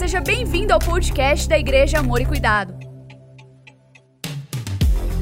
[0.00, 2.72] seja bem-vindo ao podcast da Igreja Amor e Cuidado.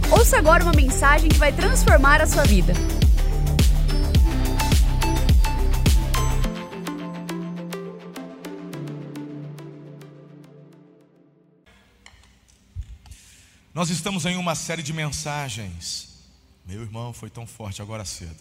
[0.08, 2.72] Ouça agora uma mensagem que vai transformar a sua vida.
[13.74, 16.20] Nós estamos em uma série de mensagens.
[16.64, 18.36] Meu irmão foi tão forte agora cedo.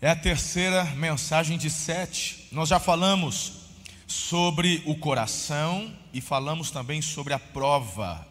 [0.00, 2.46] É a terceira mensagem de sete.
[2.52, 3.59] Nós já falamos
[4.10, 8.26] sobre o coração e falamos também sobre a prova.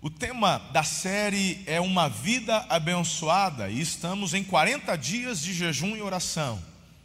[0.00, 5.94] O tema da série é uma vida abençoada e estamos em 40 dias de jejum
[5.94, 6.60] e oração.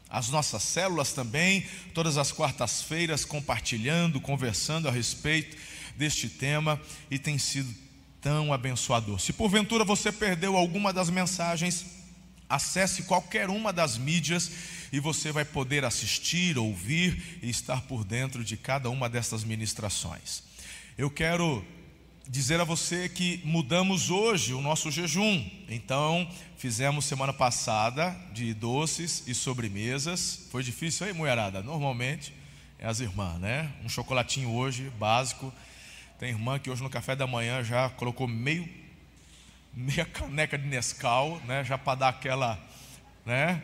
[0.10, 5.58] As nossas células também, todas as quartas-feiras, compartilhando, conversando a respeito
[5.98, 6.80] deste tema
[7.12, 7.76] e tem sido
[8.22, 9.20] tão abençoador.
[9.20, 11.86] Se porventura você perdeu alguma das mensagens,
[12.50, 14.50] acesse qualquer uma das mídias
[14.92, 20.44] e você vai poder assistir, ouvir e estar por dentro de cada uma dessas ministrações.
[20.98, 21.66] Eu quero
[22.28, 25.50] dizer a você que mudamos hoje o nosso jejum.
[25.68, 30.48] Então, fizemos semana passada de doces e sobremesas.
[30.52, 31.64] Foi difícil aí, mulherada?
[31.64, 32.34] Normalmente
[32.78, 33.72] é as irmãs, né?
[33.84, 35.54] Um chocolatinho hoje, básico
[36.20, 38.68] tem irmã que hoje no café da manhã já colocou meio,
[39.74, 41.64] meia caneca de Nescau, né?
[41.64, 42.60] Já para dar aquela,
[43.30, 43.62] né?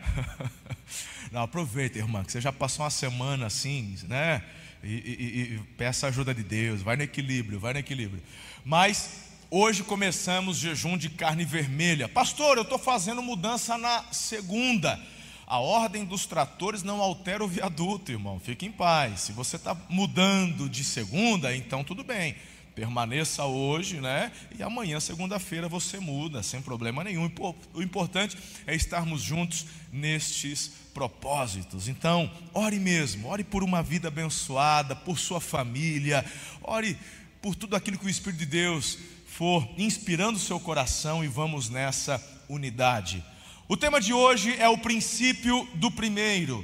[1.32, 4.42] Não, aproveita, irmã, que você já passou uma semana assim, né?
[4.82, 8.22] E, e, e peça a ajuda de Deus, vai no equilíbrio, vai no equilíbrio.
[8.64, 12.08] Mas hoje começamos jejum de carne vermelha.
[12.08, 15.00] Pastor, eu estou fazendo mudança na segunda.
[15.48, 18.38] A ordem dos tratores não altera o viaduto, irmão.
[18.38, 19.22] Fique em paz.
[19.22, 22.36] Se você está mudando de segunda, então tudo bem.
[22.76, 24.30] Permaneça hoje, né?
[24.58, 27.32] E amanhã, segunda-feira, você muda, sem problema nenhum.
[27.72, 31.88] O importante é estarmos juntos nestes propósitos.
[31.88, 36.22] Então, ore mesmo, ore por uma vida abençoada, por sua família,
[36.62, 36.98] ore
[37.40, 41.70] por tudo aquilo que o Espírito de Deus for inspirando o seu coração e vamos
[41.70, 43.24] nessa unidade.
[43.66, 46.62] O tema de hoje é o princípio do primeiro.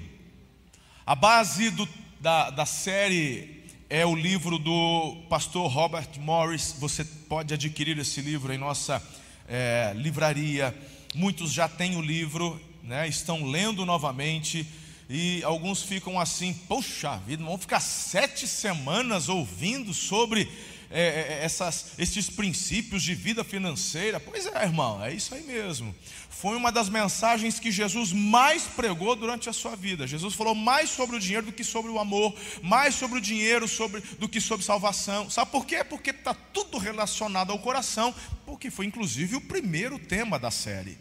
[1.06, 1.88] A base do,
[2.20, 3.62] da, da série
[3.94, 6.75] é o livro do pastor Robert Morris.
[6.78, 9.03] Você pode adquirir esse livro em nossa
[9.47, 10.75] é, livraria.
[11.14, 14.66] Muitos já têm o livro, né, estão lendo novamente.
[15.10, 20.50] E alguns ficam assim, poxa vida, vão ficar sete semanas ouvindo sobre
[20.92, 24.20] é, é, é, essas, esses princípios de vida financeira.
[24.20, 25.94] Pois é, irmão, é isso aí mesmo.
[26.28, 30.06] Foi uma das mensagens que Jesus mais pregou durante a sua vida.
[30.06, 33.66] Jesus falou mais sobre o dinheiro do que sobre o amor, mais sobre o dinheiro
[33.66, 35.31] sobre, do que sobre salvação.
[35.31, 35.82] Sabe por quê?
[35.82, 38.14] Porque está tudo relacionado ao coração,
[38.44, 40.98] porque foi inclusive o primeiro tema da série.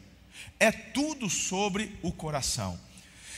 [0.58, 2.80] É tudo sobre o coração.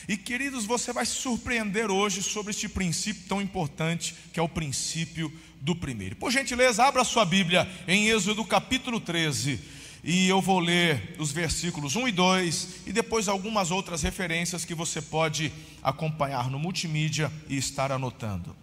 [0.08, 4.50] E queridos, você vai se surpreender hoje sobre este princípio tão importante que é o
[4.50, 5.32] princípio
[5.64, 6.18] do primeiro.
[6.18, 9.60] Por gentileza, abra sua Bíblia em Êxodo capítulo 13.
[10.04, 14.76] E eu vou ler os versículos 1 e 2 e depois algumas outras referências que
[14.76, 18.54] você pode acompanhar no multimídia e estar anotando.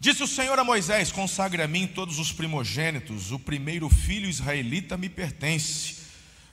[0.00, 4.96] Disse o Senhor a Moisés: Consagre a mim todos os primogênitos, o primeiro filho israelita
[4.96, 5.96] me pertence,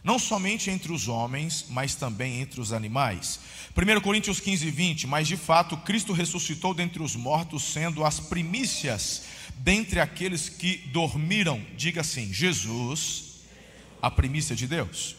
[0.04, 3.40] não somente entre os homens, mas também entre os animais.
[3.76, 9.24] 1 Coríntios 15, 20: Mas de fato Cristo ressuscitou dentre os mortos, sendo as primícias
[9.58, 13.42] dentre aqueles que dormiram, diga assim: Jesus,
[14.02, 15.16] a primícia de Deus.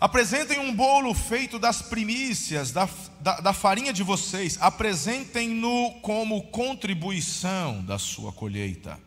[0.00, 2.88] Apresentem um bolo feito das primícias, da,
[3.20, 8.98] da, da farinha de vocês, apresentem-no como contribuição da sua colheita.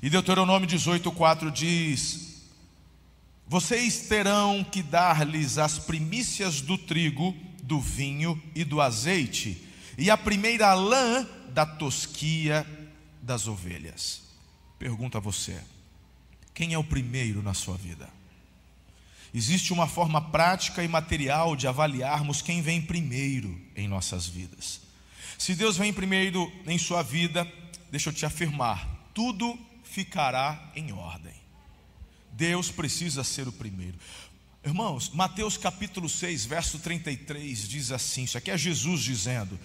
[0.00, 2.44] E Deuteronômio 18,4 diz:
[3.46, 9.66] Vocês terão que dar-lhes as primícias do trigo, do vinho e do azeite,
[9.98, 12.64] e a primeira lã da tosquia
[13.22, 14.22] das ovelhas.
[14.78, 15.60] Pergunto a você:
[16.54, 18.08] quem é o primeiro na sua vida?
[19.32, 24.80] Existe uma forma prática e material de avaliarmos quem vem primeiro em nossas vidas.
[25.38, 27.50] Se Deus vem primeiro em sua vida,
[27.90, 31.34] deixa eu te afirmar, tudo ficará em ordem.
[32.32, 33.96] Deus precisa ser o primeiro.
[34.64, 39.58] Irmãos, Mateus capítulo 6, verso 33 diz assim: Isso aqui é Jesus dizendo: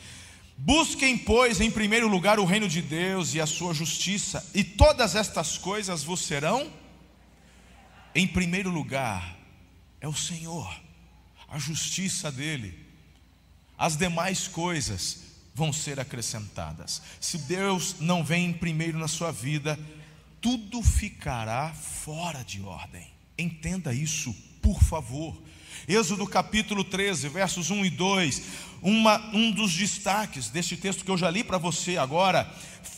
[0.58, 5.16] Busquem, pois, em primeiro lugar o reino de Deus e a sua justiça, e todas
[5.16, 6.72] estas coisas vos serão.
[8.14, 9.38] Em primeiro lugar,
[10.00, 10.74] é o Senhor,
[11.48, 12.86] a justiça dEle.
[13.78, 17.02] As demais coisas vão ser acrescentadas.
[17.20, 19.78] Se Deus não vem em primeiro na sua vida,
[20.40, 23.08] tudo ficará fora de ordem.
[23.38, 25.36] Entenda isso, por favor.
[25.88, 28.42] Êxodo capítulo 13, versos 1 e 2.
[28.82, 32.52] Uma, um dos destaques deste texto que eu já li para você agora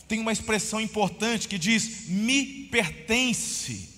[0.08, 3.96] tem uma expressão importante que diz: me pertence.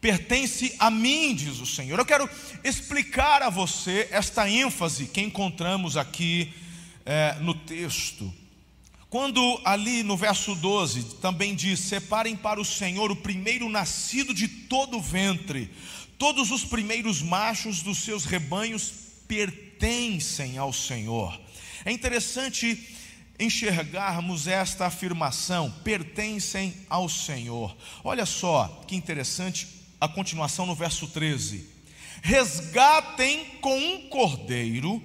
[0.00, 1.98] Pertence a mim, diz o Senhor.
[1.98, 2.28] Eu quero
[2.64, 6.54] explicar a você esta ênfase que encontramos aqui
[7.04, 8.32] é, no texto.
[9.10, 14.46] Quando ali no verso 12 também diz: Separem para o Senhor o primeiro nascido de
[14.46, 15.68] todo o ventre,
[16.20, 18.92] todos os primeiros machos dos seus rebanhos
[19.26, 21.40] pertencem ao Senhor.
[21.82, 22.94] É interessante
[23.38, 27.74] enxergarmos esta afirmação: pertencem ao Senhor.
[28.04, 29.66] Olha só que interessante
[29.98, 31.66] a continuação no verso 13:
[32.22, 35.02] resgatem com um cordeiro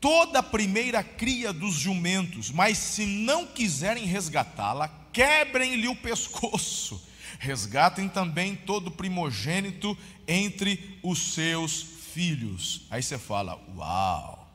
[0.00, 7.13] toda a primeira cria dos jumentos, mas se não quiserem resgatá-la, quebrem-lhe o pescoço.
[7.38, 9.96] Resgatem também todo primogênito
[10.26, 11.82] entre os seus
[12.12, 12.82] filhos.
[12.90, 14.48] Aí você fala: Uau,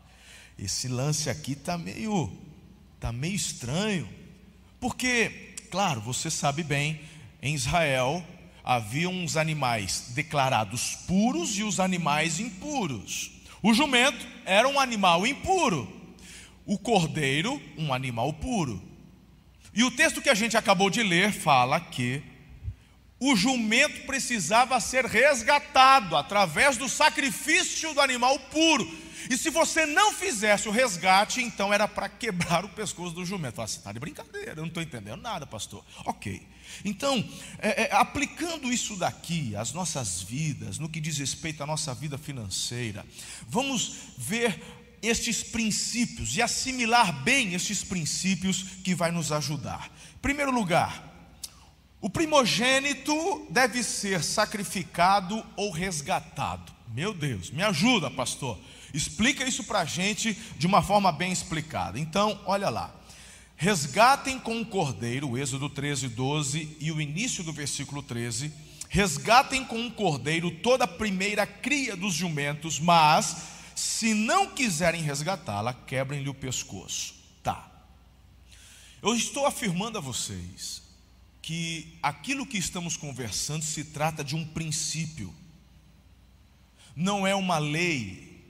[0.57, 2.31] esse lance aqui está meio,
[2.99, 4.09] tá meio estranho.
[4.79, 7.01] Porque, claro, você sabe bem,
[7.41, 8.25] em Israel
[8.63, 13.31] havia uns animais declarados puros e os animais impuros.
[13.61, 15.87] O jumento era um animal impuro,
[16.65, 18.81] o cordeiro, um animal puro.
[19.73, 22.21] E o texto que a gente acabou de ler fala que
[23.19, 28.89] o jumento precisava ser resgatado através do sacrifício do animal puro.
[29.29, 33.55] E se você não fizesse o resgate, então era para quebrar o pescoço do jumento.
[33.55, 35.85] Fala, você está de brincadeira, eu não estou entendendo nada, pastor.
[36.05, 36.41] Ok.
[36.85, 37.27] Então,
[37.59, 42.17] é, é, aplicando isso daqui às nossas vidas, no que diz respeito à nossa vida
[42.17, 43.05] financeira,
[43.47, 44.61] vamos ver
[45.01, 49.91] estes princípios e assimilar bem estes princípios que vai nos ajudar.
[50.21, 51.08] Primeiro lugar,
[52.01, 56.71] o primogênito deve ser sacrificado ou resgatado.
[56.87, 58.57] Meu Deus, me ajuda, pastor.
[58.93, 61.99] Explica isso para a gente de uma forma bem explicada.
[61.99, 62.95] Então, olha lá.
[63.57, 68.53] Resgatem com um cordeiro, o Êxodo 13, 12 e o início do versículo 13.
[68.87, 73.35] Resgatem com um cordeiro toda a primeira cria dos jumentos, mas
[73.75, 77.13] se não quiserem resgatá-la, quebrem-lhe o pescoço.
[77.43, 77.69] Tá.
[79.01, 80.88] Eu estou afirmando a vocês
[81.49, 85.33] que aquilo que estamos conversando se trata de um princípio,
[86.95, 88.45] não é uma lei.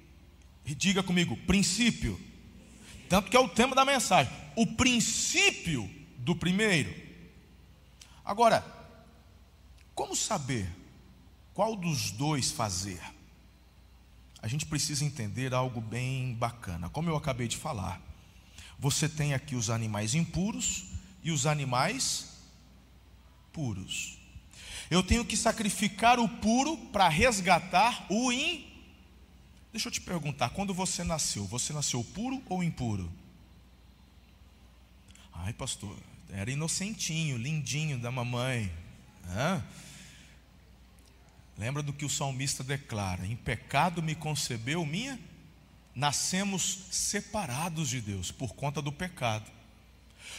[0.66, 2.20] Diga comigo, princípio.
[3.08, 4.34] Tanto que é o tema da mensagem.
[4.54, 6.94] O princípio do primeiro.
[8.26, 8.66] Agora,
[9.96, 10.70] como saber
[11.54, 13.00] qual dos dois fazer?
[14.42, 16.90] A gente precisa entender algo bem bacana.
[16.90, 18.02] Como eu acabei de falar,
[18.78, 20.88] você tem aqui os animais impuros
[21.24, 22.29] e os animais
[23.60, 24.18] puros.
[24.90, 28.70] Eu tenho que sacrificar o puro para resgatar o impuro.
[29.72, 33.12] Deixa eu te perguntar, quando você nasceu, você nasceu puro ou impuro?
[35.32, 35.96] Ai, pastor,
[36.32, 38.72] era inocentinho, lindinho da mamãe.
[39.28, 39.64] Hã?
[41.58, 45.20] Lembra do que o salmista declara: Em pecado me concebeu minha.
[45.94, 49.59] Nascemos separados de Deus por conta do pecado.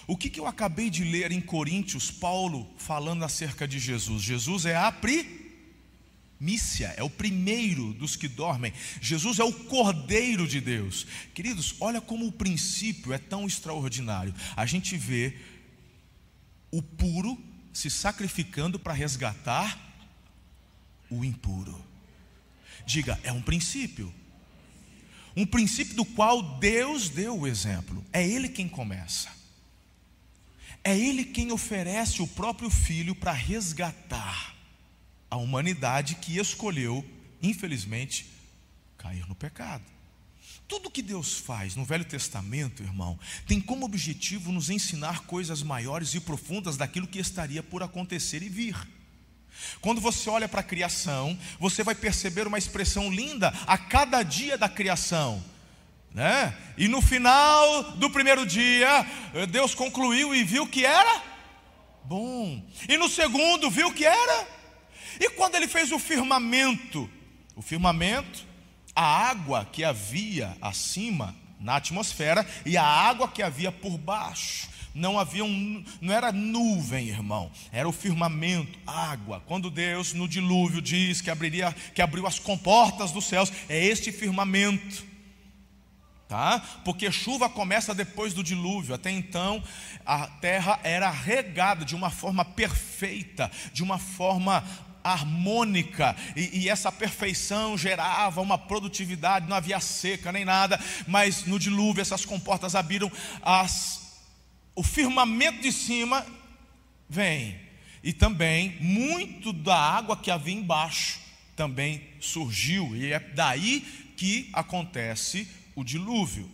[0.06, 4.22] O que, que eu acabei de ler em Coríntios, Paulo falando acerca de Jesus?
[4.22, 8.72] Jesus é a primícia, é o primeiro dos que dormem.
[9.00, 11.06] Jesus é o cordeiro de Deus.
[11.34, 14.34] Queridos, olha como o princípio é tão extraordinário.
[14.56, 15.36] A gente vê
[16.70, 17.38] o puro
[17.72, 19.79] se sacrificando para resgatar
[21.10, 21.79] o impuro.
[22.86, 24.12] Diga, é um princípio.
[25.36, 28.05] Um princípio do qual Deus deu o exemplo.
[28.12, 29.40] É Ele quem começa.
[30.82, 34.55] É Ele quem oferece o próprio Filho para resgatar
[35.31, 37.05] a humanidade que escolheu,
[37.43, 38.27] infelizmente,
[38.96, 39.84] cair no pecado.
[40.67, 46.15] Tudo que Deus faz no Velho Testamento, irmão, tem como objetivo nos ensinar coisas maiores
[46.15, 48.77] e profundas daquilo que estaria por acontecer e vir.
[49.81, 54.56] Quando você olha para a criação, você vai perceber uma expressão linda a cada dia
[54.56, 55.43] da criação.
[56.12, 56.55] Né?
[56.76, 59.06] E no final do primeiro dia,
[59.50, 61.22] Deus concluiu e viu que era
[62.05, 62.60] bom.
[62.88, 64.48] E no segundo, viu que era.
[65.20, 67.08] E quando ele fez o firmamento,
[67.55, 68.44] o firmamento,
[68.94, 74.69] a água que havia acima na atmosfera e a água que havia por baixo.
[74.93, 79.40] Não havia um, não era nuvem, irmão, era o firmamento, água.
[79.46, 84.10] Quando Deus no dilúvio diz que abriria, que abriu as comportas dos céus, é este
[84.10, 85.09] firmamento
[86.31, 86.63] tá?
[86.84, 88.94] Porque chuva começa depois do dilúvio.
[88.94, 89.60] Até então
[90.06, 94.65] a terra era regada de uma forma perfeita, de uma forma
[95.03, 101.58] harmônica e, e, essa perfeição gerava uma produtividade, não havia seca nem nada, mas no
[101.58, 103.10] dilúvio essas comportas abriram,
[103.41, 104.20] as,
[104.75, 106.25] o firmamento de cima
[107.08, 107.58] vem
[108.05, 111.19] e também muito da água que havia embaixo
[111.56, 113.81] também surgiu e é daí
[114.19, 116.50] que acontece o dilúvio.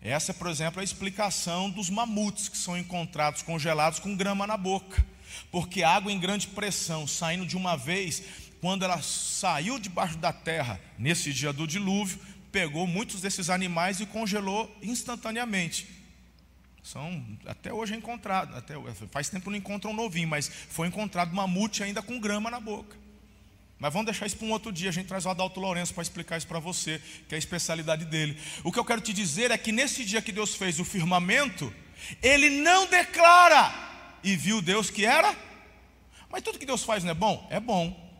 [0.00, 4.56] Essa, por exemplo, é a explicação dos mamutes que são encontrados congelados com grama na
[4.56, 5.04] boca.
[5.50, 8.22] Porque água em grande pressão, saindo de uma vez,
[8.60, 12.18] quando ela saiu debaixo da terra, nesse dia do dilúvio,
[12.50, 15.88] pegou muitos desses animais e congelou instantaneamente.
[16.82, 18.74] São, até hoje é encontrado, até,
[19.10, 22.96] faz tempo não encontra um novinho, mas foi encontrado mamute ainda com grama na boca.
[23.82, 24.90] Mas vamos deixar isso para um outro dia.
[24.90, 28.04] A gente traz o Adalto Lourenço para explicar isso para você, que é a especialidade
[28.04, 28.38] dele.
[28.62, 31.74] O que eu quero te dizer é que nesse dia que Deus fez o firmamento,
[32.22, 33.74] ele não declara
[34.22, 35.36] e viu Deus que era.
[36.30, 37.44] Mas tudo que Deus faz não é bom?
[37.50, 38.11] É bom.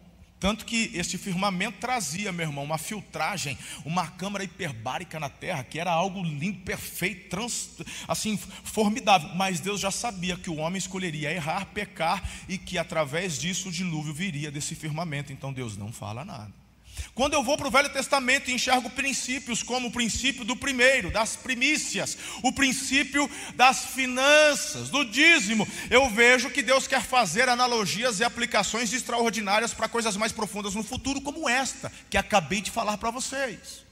[0.42, 5.78] Tanto que este firmamento trazia, meu irmão, uma filtragem, uma câmara hiperbárica na terra, que
[5.78, 9.28] era algo lindo, perfeito, trans, assim, formidável.
[9.37, 13.72] Mas Deus já sabia que o homem escolheria errar, pecar e que através disso o
[13.72, 15.32] dilúvio viria desse firmamento.
[15.32, 16.62] Então Deus não fala nada.
[17.14, 21.11] Quando eu vou para o Velho Testamento e enxergo princípios como o princípio do primeiro,
[21.11, 28.20] das primícias, o princípio das finanças, do dízimo, eu vejo que Deus quer fazer analogias
[28.20, 32.96] e aplicações extraordinárias para coisas mais profundas no futuro, como esta que acabei de falar
[32.96, 33.91] para vocês.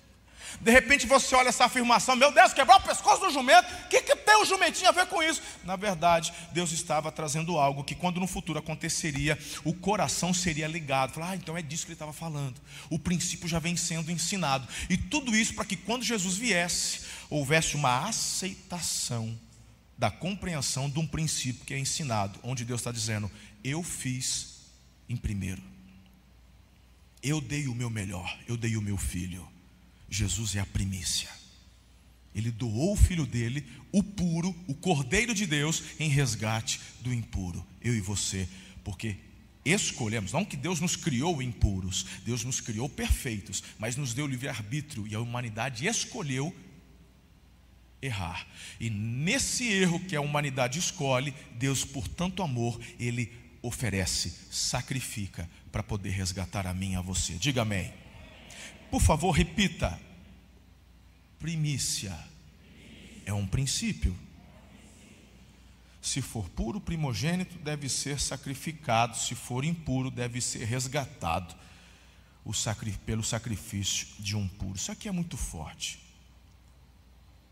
[0.60, 4.02] De repente você olha essa afirmação, meu Deus, quebrar o pescoço do jumento, o que,
[4.02, 5.42] que tem o jumentinho a ver com isso?
[5.64, 11.20] Na verdade, Deus estava trazendo algo que quando no futuro aconteceria, o coração seria ligado.
[11.22, 12.60] Ah, então é disso que ele estava falando.
[12.88, 14.66] O princípio já vem sendo ensinado.
[14.88, 19.38] E tudo isso para que quando Jesus viesse, houvesse uma aceitação
[19.96, 23.30] da compreensão de um princípio que é ensinado, onde Deus está dizendo,
[23.62, 24.60] eu fiz
[25.08, 25.62] em primeiro.
[27.22, 29.46] Eu dei o meu melhor, eu dei o meu filho.
[30.10, 31.28] Jesus é a primícia.
[32.34, 37.64] Ele doou o filho dele, o puro, o cordeiro de Deus, em resgate do impuro.
[37.80, 38.48] Eu e você,
[38.84, 39.16] porque
[39.64, 45.06] escolhemos, não que Deus nos criou impuros, Deus nos criou perfeitos, mas nos deu livre-arbítrio
[45.06, 46.54] e a humanidade escolheu
[48.00, 48.46] errar.
[48.78, 55.82] E nesse erro que a humanidade escolhe, Deus, por tanto amor, ele oferece, sacrifica para
[55.82, 57.34] poder resgatar a mim e a você.
[57.34, 57.92] Diga amém.
[58.90, 60.00] Por favor, repita.
[61.38, 62.16] Primícia
[63.24, 64.16] é um princípio.
[66.02, 71.54] Se for puro, primogênito deve ser sacrificado, se for impuro, deve ser resgatado
[72.52, 74.76] sacri pelo sacrifício de um puro.
[74.76, 76.00] Isso aqui é muito forte.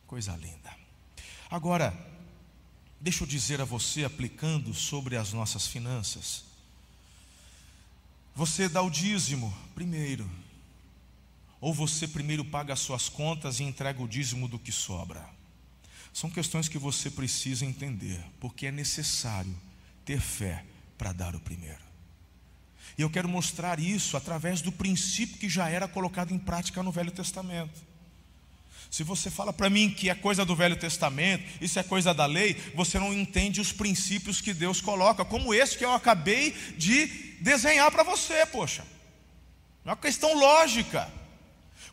[0.06, 0.74] Coisa linda.
[1.50, 1.94] Agora,
[3.00, 6.44] deixa eu dizer a você, aplicando sobre as nossas finanças.
[8.34, 10.28] Você dá o dízimo primeiro.
[11.60, 15.28] Ou você primeiro paga as suas contas e entrega o dízimo do que sobra?
[16.12, 19.54] São questões que você precisa entender, porque é necessário
[20.04, 20.64] ter fé
[20.96, 21.88] para dar o primeiro.
[22.96, 26.90] E eu quero mostrar isso através do princípio que já era colocado em prática no
[26.90, 27.86] Velho Testamento.
[28.90, 32.26] Se você fala para mim que é coisa do Velho Testamento, isso é coisa da
[32.26, 37.06] lei, você não entende os princípios que Deus coloca, como esse que eu acabei de
[37.40, 38.84] desenhar para você, poxa.
[39.84, 41.08] É uma questão lógica.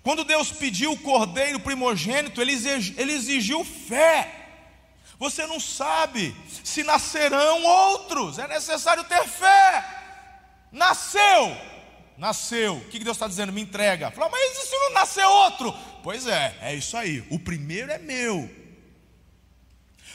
[0.06, 2.54] Quando Deus pediu o cordeiro primogênito, ele
[3.12, 4.50] exigiu fé.
[5.18, 9.84] Você não sabe se nascerão outros, é necessário ter fé.
[10.72, 11.58] Nasceu,
[12.20, 12.76] nasceu.
[12.76, 13.52] O que Deus está dizendo?
[13.52, 14.12] Me entrega.
[14.12, 15.74] Fala, mas e se não nascer outro?
[16.04, 17.26] Pois é, é isso aí.
[17.32, 18.48] O primeiro é meu.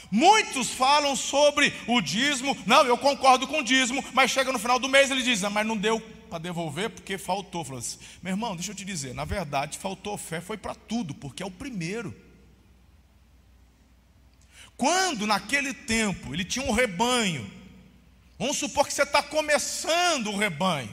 [0.09, 2.57] Muitos falam sobre o dízimo.
[2.65, 5.49] Não, eu concordo com o dízimo, mas chega no final do mês ele diz: ah,
[5.49, 6.01] mas não deu
[6.31, 7.65] para devolver porque faltou.
[7.65, 11.13] Falou assim, meu irmão, deixa eu te dizer, na verdade, faltou fé, foi para tudo,
[11.13, 12.15] porque é o primeiro.
[14.77, 17.51] Quando naquele tempo ele tinha um rebanho,
[18.39, 20.89] vamos supor que você está começando o rebanho,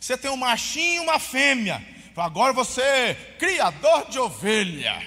[0.00, 5.06] você tem um machinho e uma fêmea, agora você é criador de ovelha.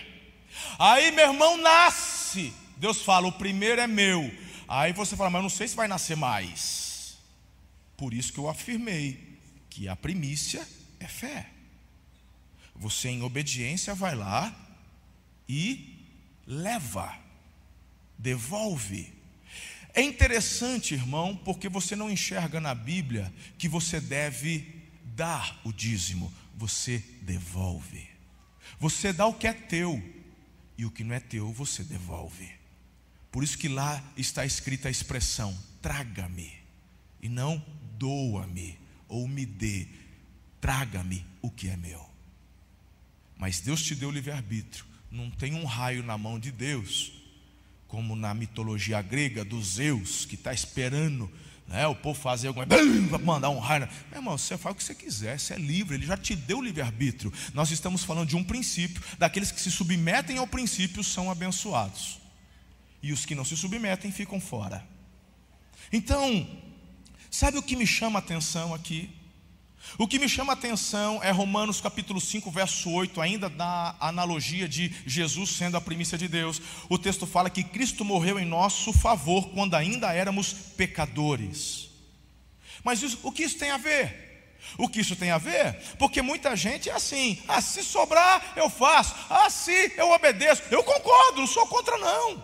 [0.77, 4.31] Aí meu irmão nasce, Deus fala, o primeiro é meu.
[4.67, 7.17] Aí você fala, mas não sei se vai nascer mais.
[7.97, 9.30] Por isso que eu afirmei
[9.81, 10.63] que a primícia
[10.99, 11.49] é fé.
[12.75, 14.55] Você, em obediência, vai lá
[15.49, 16.05] e
[16.45, 17.17] leva,
[18.15, 19.11] devolve.
[19.91, 24.71] É interessante, irmão, porque você não enxerga na Bíblia que você deve
[25.15, 28.07] dar o dízimo, você devolve.
[28.79, 29.99] Você dá o que é teu,
[30.77, 32.51] e o que não é teu, você devolve.
[33.31, 36.53] Por isso que lá está escrita a expressão: traga-me,
[37.19, 37.65] e não
[37.97, 38.80] doa-me
[39.11, 39.87] ou me dê,
[40.61, 42.09] traga-me o que é meu.
[43.37, 44.85] Mas Deus te deu livre-arbítrio.
[45.11, 47.11] Não tem um raio na mão de Deus,
[47.89, 51.29] como na mitologia grega dos Zeus, que está esperando
[51.67, 53.89] né, o povo fazer alguma coisa, mandar um raio.
[54.09, 56.61] Meu irmão, você faz o que você quiser, você é livre, ele já te deu
[56.61, 57.33] livre-arbítrio.
[57.53, 62.17] Nós estamos falando de um princípio, daqueles que se submetem ao princípio são abençoados,
[63.03, 64.87] e os que não se submetem ficam fora.
[65.91, 66.47] Então,
[67.31, 69.09] sabe o que me chama a atenção aqui?
[69.97, 74.67] O que me chama a atenção é Romanos capítulo 5, verso 8, ainda da analogia
[74.67, 76.61] de Jesus sendo a primícia de Deus.
[76.87, 81.89] O texto fala que Cristo morreu em nosso favor quando ainda éramos pecadores.
[82.83, 84.29] Mas isso, o que isso tem a ver?
[84.77, 85.75] O que isso tem a ver?
[85.97, 90.63] Porque muita gente é assim: ah, se sobrar, eu faço, ah, se eu obedeço.
[90.69, 92.43] Eu concordo, não sou contra, não.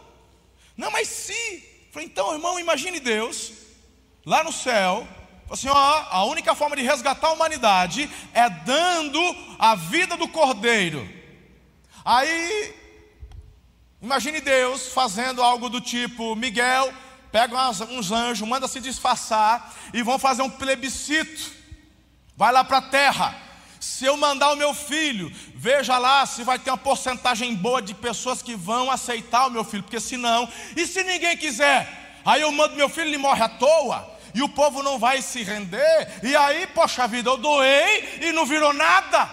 [0.75, 1.63] Não, mas se.
[1.95, 3.66] Então, irmão, imagine Deus
[4.27, 5.07] lá no céu,
[5.49, 9.21] assim, ó, a única forma de resgatar a humanidade é dando
[9.57, 11.07] a vida do cordeiro.
[12.03, 12.75] Aí,
[14.01, 16.93] imagine Deus fazendo algo do tipo: Miguel
[17.31, 21.49] pega uns anjos, manda se disfarçar e vão fazer um plebiscito.
[22.35, 23.33] Vai lá para a terra.
[23.79, 27.93] Se eu mandar o meu filho, veja lá se vai ter uma porcentagem boa de
[27.93, 32.51] pessoas que vão aceitar o meu filho, porque senão, e se ninguém quiser, aí eu
[32.51, 36.35] mando meu filho, ele morre à toa e o povo não vai se render, e
[36.35, 39.27] aí, poxa vida, eu doei e não virou nada.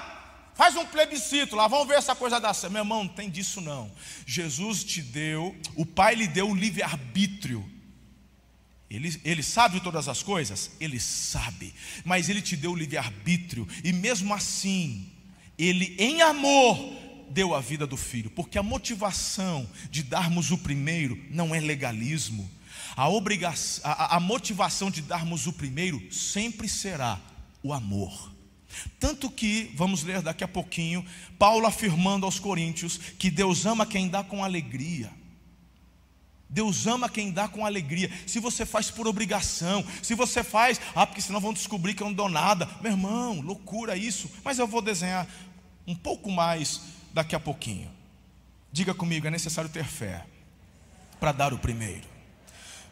[0.55, 3.93] Faz um plebiscito lá, vamos ver essa coisa da Meu irmão, não tem disso não.
[4.25, 7.69] Jesus te deu, o Pai lhe deu o livre-arbítrio.
[8.89, 10.71] Ele, ele sabe todas as coisas?
[10.81, 15.13] Ele sabe, mas ele te deu o livre-arbítrio, e mesmo assim,
[15.59, 16.79] ele em amor
[17.29, 22.51] deu a vida do filho, porque a motivação de darmos o primeiro não é legalismo,
[22.97, 27.21] a, obrigação, a, a motivação de darmos o primeiro sempre será
[27.63, 28.33] o amor.
[28.99, 31.05] Tanto que, vamos ler daqui a pouquinho,
[31.39, 35.11] Paulo afirmando aos Coríntios que Deus ama quem dá com alegria.
[36.49, 38.11] Deus ama quem dá com alegria.
[38.27, 42.07] Se você faz por obrigação, se você faz, ah, porque senão vão descobrir que eu
[42.07, 42.69] não dou nada.
[42.81, 44.31] Meu irmão, loucura isso.
[44.45, 45.27] Mas eu vou desenhar
[45.87, 46.81] um pouco mais
[47.13, 47.91] daqui a pouquinho.
[48.71, 50.25] Diga comigo, é necessário ter fé
[51.19, 52.14] para dar o primeiro.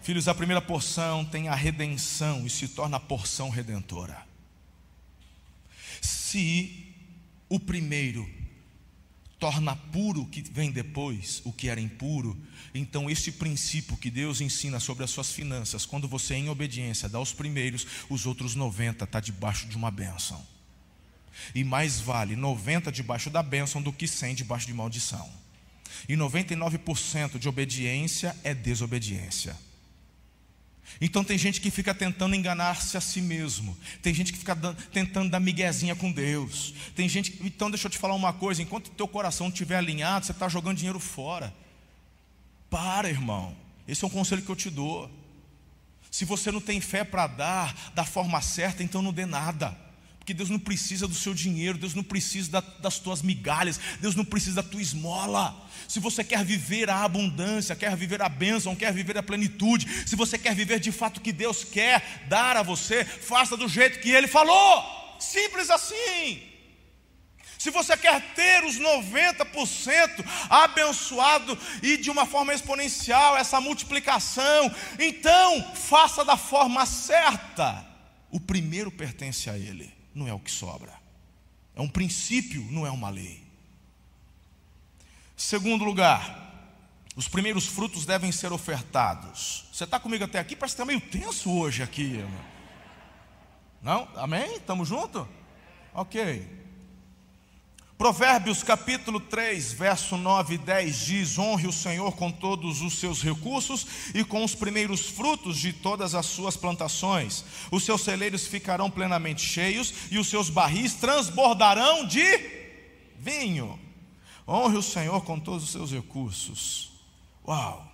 [0.02, 4.26] Filhos, a primeira porção tem a redenção e se torna a porção redentora.
[6.00, 6.92] Se
[7.48, 8.28] o primeiro
[9.38, 12.36] torna puro o que vem depois, o que era impuro,
[12.74, 17.20] então este princípio que Deus ensina sobre as suas finanças, quando você em obediência dá
[17.20, 20.44] os primeiros, os outros 90 está debaixo de uma bênção.
[21.54, 25.30] E mais vale 90 debaixo da bênção do que 100 debaixo de maldição.
[26.08, 29.56] E 99% de obediência é desobediência.
[31.00, 33.76] Então tem gente que fica tentando enganar-se a si mesmo.
[34.00, 34.56] Tem gente que fica
[34.92, 36.74] tentando dar miguezinha com Deus.
[36.94, 37.38] Tem gente.
[37.42, 40.76] Então deixa eu te falar uma coisa: enquanto teu coração estiver alinhado, você está jogando
[40.76, 41.54] dinheiro fora.
[42.70, 43.56] Para, irmão.
[43.86, 45.10] Esse é um conselho que eu te dou.
[46.10, 49.76] Se você não tem fé para dar da forma certa, então não dê nada.
[50.22, 54.14] Porque Deus não precisa do seu dinheiro, Deus não precisa da, das tuas migalhas, Deus
[54.14, 55.68] não precisa da tua esmola.
[55.88, 60.14] Se você quer viver a abundância, quer viver a bênção, quer viver a plenitude, se
[60.14, 63.98] você quer viver de fato o que Deus quer dar a você, faça do jeito
[63.98, 65.16] que Ele falou.
[65.18, 66.40] Simples assim.
[67.58, 75.74] Se você quer ter os 90% abençoado e de uma forma exponencial, essa multiplicação, então
[75.74, 77.84] faça da forma certa.
[78.30, 80.92] O primeiro pertence a Ele não é o que sobra.
[81.74, 83.42] É um princípio, não é uma lei.
[85.36, 86.42] Segundo lugar,
[87.16, 89.64] os primeiros frutos devem ser ofertados.
[89.72, 90.54] Você está comigo até aqui?
[90.54, 92.24] Parece que está meio tenso hoje aqui.
[93.82, 94.08] Não?
[94.16, 94.56] Amém?
[94.56, 95.26] Estamos juntos?
[95.92, 96.61] Ok.
[98.02, 103.22] Provérbios capítulo 3, verso 9 e 10 diz: Honre o Senhor com todos os seus
[103.22, 107.44] recursos e com os primeiros frutos de todas as suas plantações.
[107.70, 112.24] Os seus celeiros ficarão plenamente cheios e os seus barris transbordarão de
[113.20, 113.78] vinho.
[114.48, 116.90] Honre o Senhor com todos os seus recursos.
[117.46, 117.88] Uau!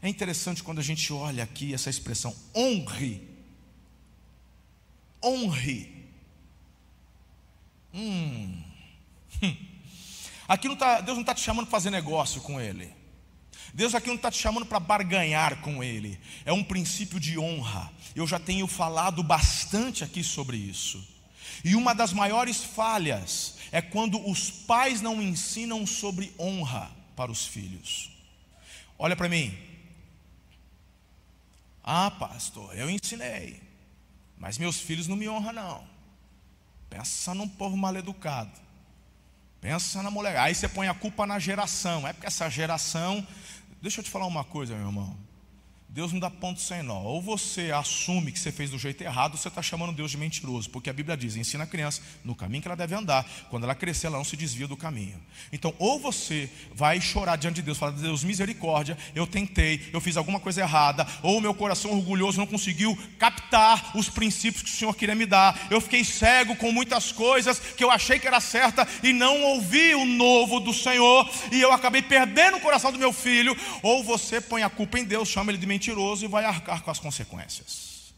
[0.00, 3.28] É interessante quando a gente olha aqui essa expressão honre.
[5.22, 5.91] Honre
[7.94, 8.62] Hum.
[10.48, 12.92] Aqui não tá, Deus não está te chamando para fazer negócio com Ele.
[13.74, 16.20] Deus aqui não está te chamando para barganhar com Ele.
[16.44, 17.90] É um princípio de honra.
[18.14, 21.02] Eu já tenho falado bastante aqui sobre isso.
[21.64, 27.46] E uma das maiores falhas é quando os pais não ensinam sobre honra para os
[27.46, 28.10] filhos.
[28.98, 29.56] Olha para mim.
[31.82, 33.60] Ah, pastor, eu ensinei.
[34.36, 35.91] Mas meus filhos não me honram, não.
[36.92, 38.50] Pensa num povo mal educado.
[39.62, 40.36] Pensa na mulher.
[40.36, 42.06] Aí você põe a culpa na geração.
[42.06, 43.26] É porque essa geração.
[43.80, 45.16] Deixa eu te falar uma coisa, meu irmão.
[45.94, 47.00] Deus não dá ponto sem nó.
[47.00, 50.16] Ou você assume que você fez do jeito errado, ou você está chamando Deus de
[50.16, 50.70] mentiroso.
[50.70, 53.26] Porque a Bíblia diz: ensina a criança no caminho que ela deve andar.
[53.50, 55.20] Quando ela crescer, ela não se desvia do caminho.
[55.52, 60.16] Então, ou você vai chorar diante de Deus, falar: Deus, misericórdia, eu tentei, eu fiz
[60.16, 61.06] alguma coisa errada.
[61.22, 65.68] Ou meu coração orgulhoso não conseguiu captar os princípios que o Senhor queria me dar.
[65.70, 69.94] Eu fiquei cego com muitas coisas que eu achei que era certa e não ouvi
[69.94, 71.28] o novo do Senhor.
[71.50, 73.54] E eu acabei perdendo o coração do meu filho.
[73.82, 76.82] Ou você põe a culpa em Deus, chama ele de mentiroso mentiroso e vai arcar
[76.82, 78.14] com as consequências.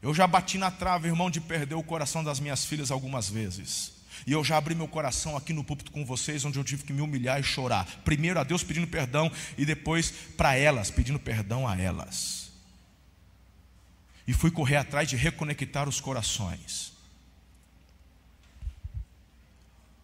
[0.00, 3.92] Eu já bati na trave, irmão, de perder o coração das minhas filhas algumas vezes.
[4.26, 6.92] E eu já abri meu coração aqui no púlpito com vocês, onde eu tive que
[6.92, 7.86] me humilhar e chorar.
[8.04, 12.50] Primeiro a Deus pedindo perdão e depois para elas, pedindo perdão a elas.
[14.26, 16.92] E fui correr atrás de reconectar os corações.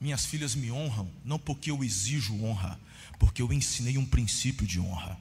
[0.00, 2.78] Minhas filhas me honram, não porque eu exijo honra,
[3.18, 5.18] porque eu ensinei um princípio de honra.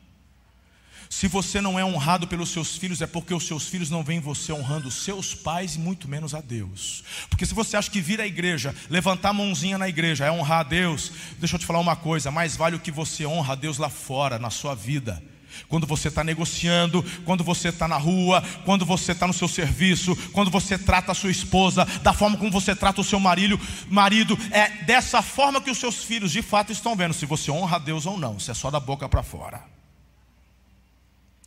[1.09, 4.19] Se você não é honrado pelos seus filhos, é porque os seus filhos não veem
[4.19, 7.03] você honrando os seus pais e muito menos a Deus.
[7.29, 10.61] Porque se você acha que vir à igreja, levantar a mãozinha na igreja é honrar
[10.61, 13.55] a Deus, deixa eu te falar uma coisa: mais vale o que você honra a
[13.55, 15.21] Deus lá fora, na sua vida.
[15.67, 20.15] Quando você está negociando, quando você está na rua, quando você está no seu serviço,
[20.31, 24.37] quando você trata a sua esposa, da forma como você trata o seu marido, marido,
[24.51, 27.79] é dessa forma que os seus filhos de fato estão vendo se você honra a
[27.79, 29.63] Deus ou não, se é só da boca para fora.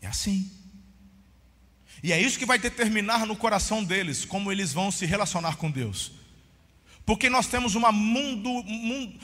[0.07, 0.51] É assim.
[2.03, 5.71] E é isso que vai determinar no coração deles como eles vão se relacionar com
[5.71, 6.13] Deus.
[7.05, 9.19] Porque nós temos uma mundo, um,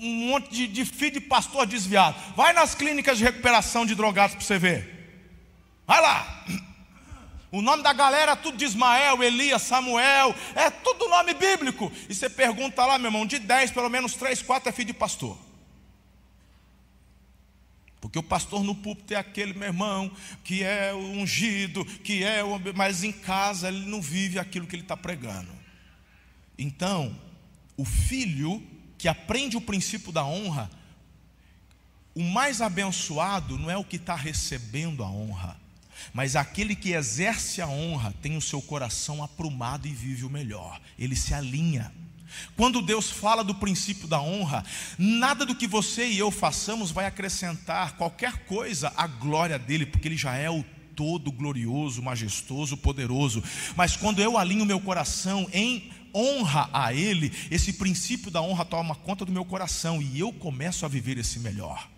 [0.00, 2.16] um monte de, de filho de pastor desviado.
[2.36, 5.32] Vai nas clínicas de recuperação de drogados para você ver.
[5.86, 6.44] Vai lá.
[7.50, 11.92] O nome da galera é tudo de Ismael, Elias, Samuel, é tudo nome bíblico.
[12.08, 14.94] E você pergunta lá, meu irmão, de 10, pelo menos 3, 4 é filho de
[14.94, 15.36] pastor.
[18.02, 20.10] Porque o pastor no púlpito é aquele, meu irmão,
[20.42, 22.58] que é o ungido, que é o.
[22.74, 25.52] Mas em casa ele não vive aquilo que ele está pregando.
[26.58, 27.16] Então,
[27.76, 28.60] o filho
[28.98, 30.68] que aprende o princípio da honra,
[32.12, 35.56] o mais abençoado não é o que está recebendo a honra,
[36.12, 40.80] mas aquele que exerce a honra tem o seu coração aprumado e vive o melhor,
[40.98, 41.94] ele se alinha.
[42.56, 44.64] Quando Deus fala do princípio da honra,
[44.98, 50.08] nada do que você e eu façamos vai acrescentar qualquer coisa à glória dele, porque
[50.08, 50.64] ele já é o
[50.94, 53.42] todo glorioso, majestoso, poderoso.
[53.76, 58.94] Mas quando eu alinho meu coração em honra a ele, esse princípio da honra toma
[58.94, 61.88] conta do meu coração e eu começo a viver esse melhor.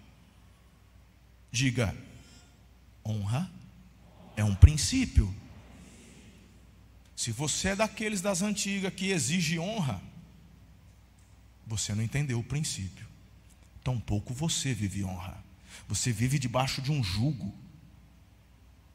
[1.51, 1.95] Diga,
[3.05, 3.51] honra
[4.37, 5.35] é um princípio.
[7.15, 10.03] Se você é daqueles das antigas que exige honra,
[11.67, 13.07] você não entendeu o princípio.
[13.83, 15.43] Tampouco você vive honra.
[15.89, 17.55] Você vive debaixo de um jugo.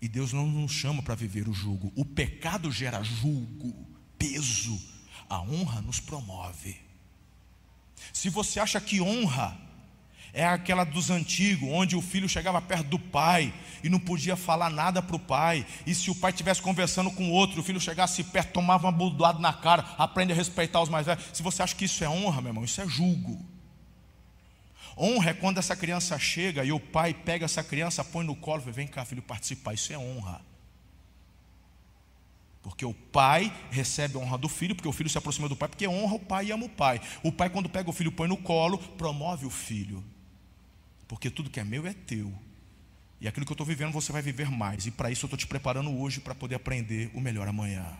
[0.02, 1.92] E Deus não nos chama para viver o jugo.
[1.96, 3.74] O pecado gera julgo,
[4.18, 4.80] peso.
[5.30, 6.80] A honra nos promove.
[8.14, 9.69] Se você acha que honra
[10.34, 14.70] é aquela dos antigos, onde o filho chegava perto do pai e não podia falar
[14.70, 15.66] nada para o pai.
[15.86, 19.40] E se o pai estivesse conversando com outro, o filho chegasse perto, tomava uma buldoada
[19.40, 21.26] na cara, aprende a respeitar os mais velhos.
[21.34, 23.44] Se você acha que isso é honra, meu irmão, isso é julgo.
[24.98, 28.60] Honra é quando essa criança chega e o pai pega essa criança, põe no colo
[28.60, 29.74] e fala: Vem cá, filho, participar.
[29.74, 30.42] Isso é honra.
[32.62, 35.70] Porque o pai recebe a honra do filho, porque o filho se aproxima do pai,
[35.70, 37.02] porque honra o pai e ama o pai.
[37.24, 40.04] O pai, quando pega o filho, põe no colo, promove o filho.
[41.10, 42.32] Porque tudo que é meu é teu.
[43.20, 44.86] E aquilo que eu estou vivendo, você vai viver mais.
[44.86, 47.98] E para isso eu estou te preparando hoje para poder aprender o melhor amanhã.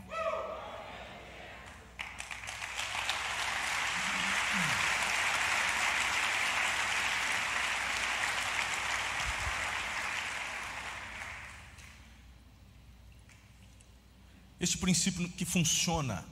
[14.60, 16.24] Este princípio que funciona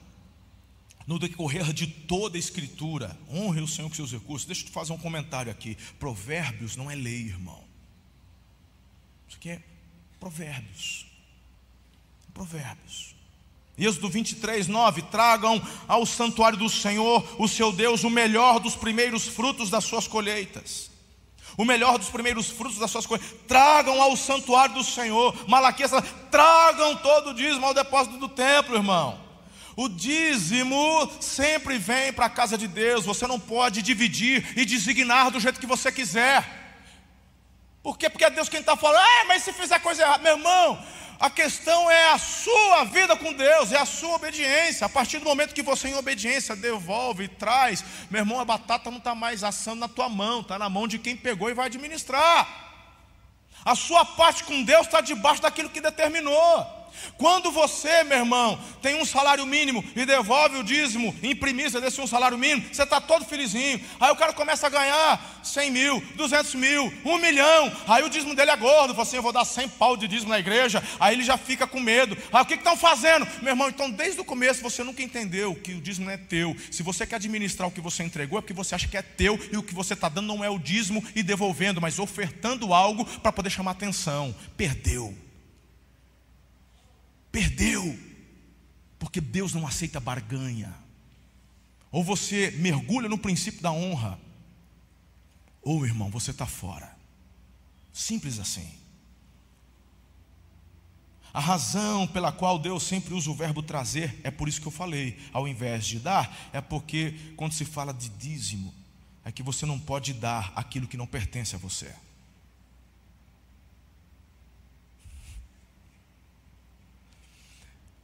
[1.08, 3.18] no decorrer de toda a escritura.
[3.32, 4.46] Honre o Senhor com seus recursos.
[4.46, 5.74] Deixa eu te fazer um comentário aqui.
[5.98, 7.64] Provérbios não é lei, irmão.
[9.26, 9.62] Isso aqui é
[10.20, 11.06] provérbios.
[12.34, 13.16] Provérbios.
[13.78, 19.26] Êxodo 23, 9: Tragam ao santuário do Senhor, o seu Deus, o melhor dos primeiros
[19.26, 20.90] frutos das suas colheitas.
[21.56, 23.34] O melhor dos primeiros frutos das suas colheitas.
[23.48, 25.34] Tragam ao santuário do Senhor.
[25.48, 25.90] Malaquias,
[26.30, 29.27] tragam todo o dízimo ao depósito do templo, irmão.
[29.80, 33.04] O dízimo sempre vem para a casa de Deus.
[33.04, 36.44] Você não pode dividir e designar do jeito que você quiser.
[37.80, 38.10] Por quê?
[38.10, 39.04] Porque é Deus quem está falando.
[39.04, 40.84] Ah, mas se fizer coisa errada, meu irmão.
[41.20, 44.84] A questão é a sua vida com Deus, é a sua obediência.
[44.84, 48.90] A partir do momento que você, em obediência, devolve e traz, meu irmão, a batata
[48.90, 51.66] não está mais assando na tua mão, está na mão de quem pegou e vai
[51.66, 52.48] administrar.
[53.64, 56.77] A sua parte com Deus está debaixo daquilo que determinou.
[57.16, 62.00] Quando você, meu irmão, tem um salário mínimo e devolve o dízimo em primícia desse
[62.00, 63.80] um salário mínimo, você está todo felizinho.
[63.98, 67.72] Aí o cara começa a ganhar 100 mil, 200 mil, 1 milhão.
[67.86, 68.94] Aí o dízimo dele é gordo.
[68.94, 70.82] Fala assim: eu vou dar 100 pau de dízimo na igreja.
[71.00, 72.16] Aí ele já fica com medo.
[72.32, 73.26] Aí o que estão fazendo?
[73.42, 76.56] Meu irmão, então desde o começo você nunca entendeu que o dízimo não é teu.
[76.70, 79.38] Se você quer administrar o que você entregou, é porque você acha que é teu
[79.52, 83.04] e o que você está dando não é o dízimo e devolvendo, mas ofertando algo
[83.04, 84.34] para poder chamar atenção.
[84.56, 85.27] Perdeu.
[87.30, 87.98] Perdeu,
[88.98, 90.74] porque Deus não aceita barganha.
[91.90, 94.18] Ou você mergulha no princípio da honra,
[95.62, 96.96] ou irmão, você está fora.
[97.92, 98.78] Simples assim.
[101.32, 104.72] A razão pela qual Deus sempre usa o verbo trazer, é por isso que eu
[104.72, 108.74] falei, ao invés de dar, é porque quando se fala de dízimo,
[109.24, 111.94] é que você não pode dar aquilo que não pertence a você.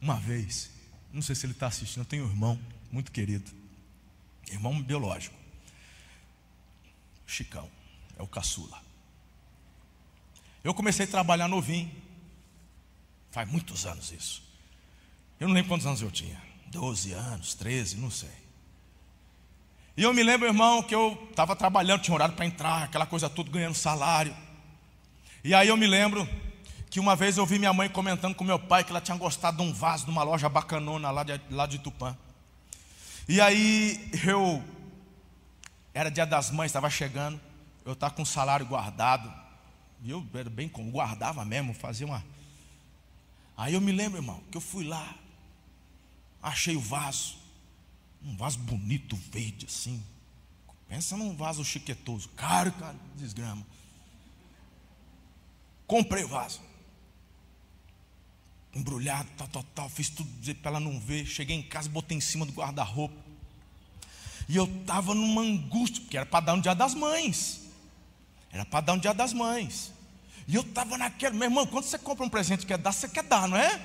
[0.05, 0.69] Uma vez,
[1.11, 2.59] não sei se ele está assistindo, eu tenho um irmão
[2.91, 3.51] muito querido,
[4.51, 5.35] irmão biológico,
[7.25, 7.67] Chicão,
[8.15, 8.79] é o caçula.
[10.63, 11.91] Eu comecei a trabalhar novinho,
[13.31, 14.43] faz muitos anos isso.
[15.39, 18.29] Eu não lembro quantos anos eu tinha, 12 anos, 13, não sei.
[19.97, 23.27] E eu me lembro, irmão, que eu estava trabalhando, tinha horário para entrar, aquela coisa
[23.27, 24.37] toda, ganhando salário.
[25.43, 26.29] E aí eu me lembro
[26.95, 29.57] que uma vez eu vi minha mãe comentando com meu pai que ela tinha gostado
[29.57, 32.17] de um vaso de uma loja bacanona lá de, lá de Tupã.
[33.27, 34.63] E aí eu,
[35.93, 37.37] era dia das mães, estava chegando,
[37.83, 39.29] eu estava com o salário guardado,
[40.03, 42.23] e eu era bem como, guardava mesmo, fazia uma.
[43.57, 45.15] Aí eu me lembro, irmão, que eu fui lá,
[46.41, 47.37] achei o vaso,
[48.23, 50.01] um vaso bonito, verde assim.
[50.87, 53.67] Pensa num vaso chiquetoso, caro, cara, desgrama.
[55.85, 56.61] Comprei o vaso
[58.75, 59.89] embrulhado, tal, tal, tal.
[59.89, 61.25] Fiz tudo para ela não ver.
[61.25, 63.15] Cheguei em casa, botei em cima do guarda-roupa.
[64.47, 67.61] E eu estava numa angústia, porque era para dar um dia das mães.
[68.51, 69.91] Era para dar um dia das mães.
[70.47, 73.07] E eu estava naquela, meu irmão, quando você compra um presente que quer dar, você
[73.07, 73.81] quer dar, não é?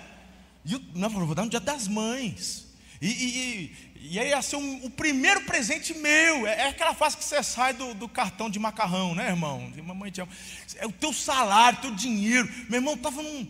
[0.64, 2.66] E eu, não, vou dar um dia das mães.
[3.00, 6.46] E, e, e aí ia ser um, o primeiro presente meu.
[6.46, 9.72] É, é, aquela fase que você sai do, do cartão de macarrão, né, irmão?
[9.83, 10.31] Mamãe te ama.
[10.76, 12.46] É o teu salário, teu dinheiro.
[12.68, 13.48] Meu irmão estava num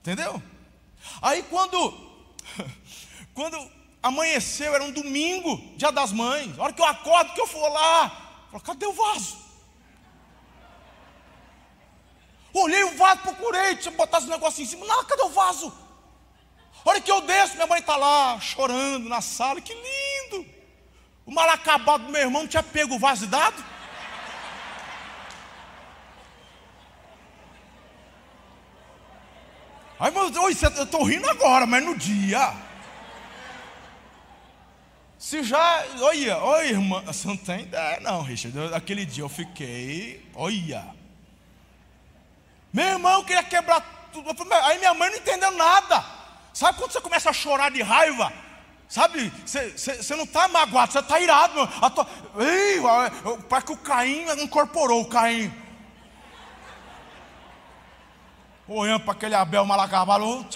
[0.00, 0.42] Entendeu?
[1.22, 2.10] Aí quando
[3.34, 3.70] quando
[4.02, 6.58] amanheceu, era um domingo, dia das mães.
[6.58, 9.38] A hora que eu acordo, que eu for lá, eu falo, cadê o vaso?
[12.52, 14.84] Olhei o vaso, procurei, tinha botado esse negócio em cima.
[14.86, 15.72] Não, cadê o vaso?
[16.84, 20.46] A hora que eu desço, minha mãe está lá chorando na sala, que lindo.
[21.26, 23.69] O mal acabado do meu irmão tinha pego o vaso e dado.
[30.00, 32.54] Aí, mas, eu estou rindo agora, mas no dia.
[35.18, 35.84] Se já.
[36.00, 37.02] Olha, olha, irmã.
[37.02, 38.74] Você não tem ideia, não, Richard.
[38.74, 40.26] aquele dia eu fiquei.
[40.34, 40.86] Olha.
[42.72, 44.30] Meu irmão queria quebrar tudo.
[44.64, 46.02] Aí minha mãe não entendeu nada.
[46.54, 48.32] Sabe quando você começa a chorar de raiva?
[48.88, 51.68] Sabe, você não está magoado, você está irado.
[51.80, 52.04] Meu.
[52.38, 52.80] Ei,
[53.48, 55.52] parece que o Caim incorporou o Caim.
[58.78, 60.46] Olhando para aquele Abel Malacabalo.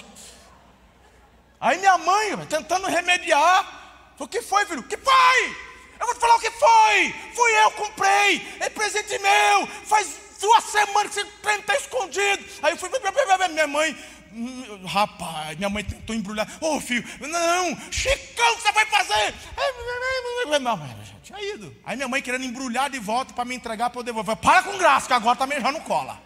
[1.59, 4.13] Aí minha mãe, tentando remediar.
[4.17, 4.83] O que foi, filho?
[4.83, 5.55] Que foi?
[5.99, 7.15] Eu vou te falar o que foi.
[7.33, 8.57] Fui eu, comprei.
[8.59, 9.67] É presente meu.
[9.85, 12.45] Faz duas semanas que esse trem está escondido.
[12.61, 12.89] Aí eu fui,
[13.49, 13.97] minha mãe,
[14.31, 16.47] hum, rapaz, minha mãe tentou embrulhar.
[16.61, 19.33] Ô oh, filho, não, Chicão, o que você vai fazer?
[21.85, 24.35] Aí minha mãe querendo embrulhar de volta para me entregar para eu devolver.
[24.35, 26.24] Para com graça, que agora também já não cola.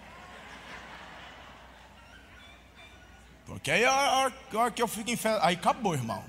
[3.49, 6.23] Porque aí a hora que eu fico festa, aí acabou, irmão.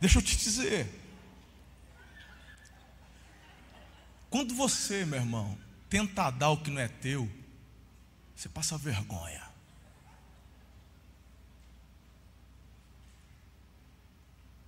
[0.00, 0.98] Deixa eu te dizer.
[4.30, 5.58] Quando você, meu irmão,
[5.88, 7.30] tenta dar o que não é teu,
[8.34, 9.42] você passa vergonha.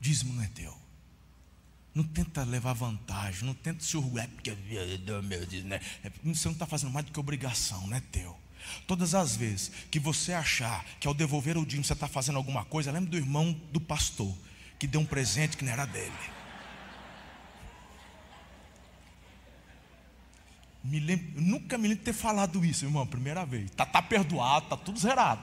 [0.00, 0.76] Dízimo não é teu.
[1.94, 5.80] Não tenta levar vantagem, não tenta se orgulhar, porque meu Deus, né?
[6.02, 8.41] É, você não está fazendo mais do que obrigação, não é teu.
[8.86, 12.64] Todas as vezes que você achar que ao devolver o dinheiro você está fazendo alguma
[12.64, 14.36] coisa, lembre do irmão do pastor
[14.78, 16.12] que deu um presente que não era dele.
[20.82, 23.70] Me lembro, nunca me lembro de ter falado isso, irmão, primeira vez.
[23.70, 25.42] Tá, tá perdoado, tá tudo zerado.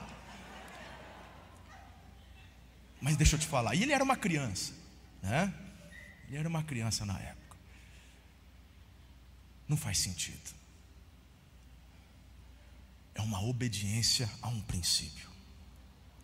[3.00, 4.74] Mas deixa eu te falar, e ele era uma criança,
[5.22, 5.52] né?
[6.28, 7.56] Ele era uma criança na época.
[9.66, 10.59] Não faz sentido.
[13.20, 15.28] É uma obediência a um princípio.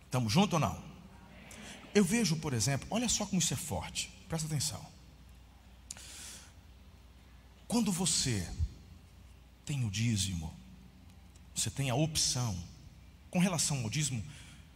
[0.03, 0.83] Estamos juntos ou não?
[1.93, 4.83] Eu vejo, por exemplo, olha só como isso é forte, presta atenção.
[7.67, 8.49] Quando você
[9.63, 10.51] tem o dízimo,
[11.53, 12.57] você tem a opção,
[13.29, 14.23] com relação ao dízimo,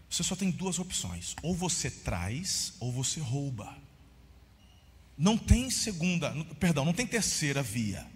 [0.08, 3.76] você só tem duas opções: ou você traz, ou você rouba.
[5.18, 8.08] Não tem segunda, perdão, não tem terceira via.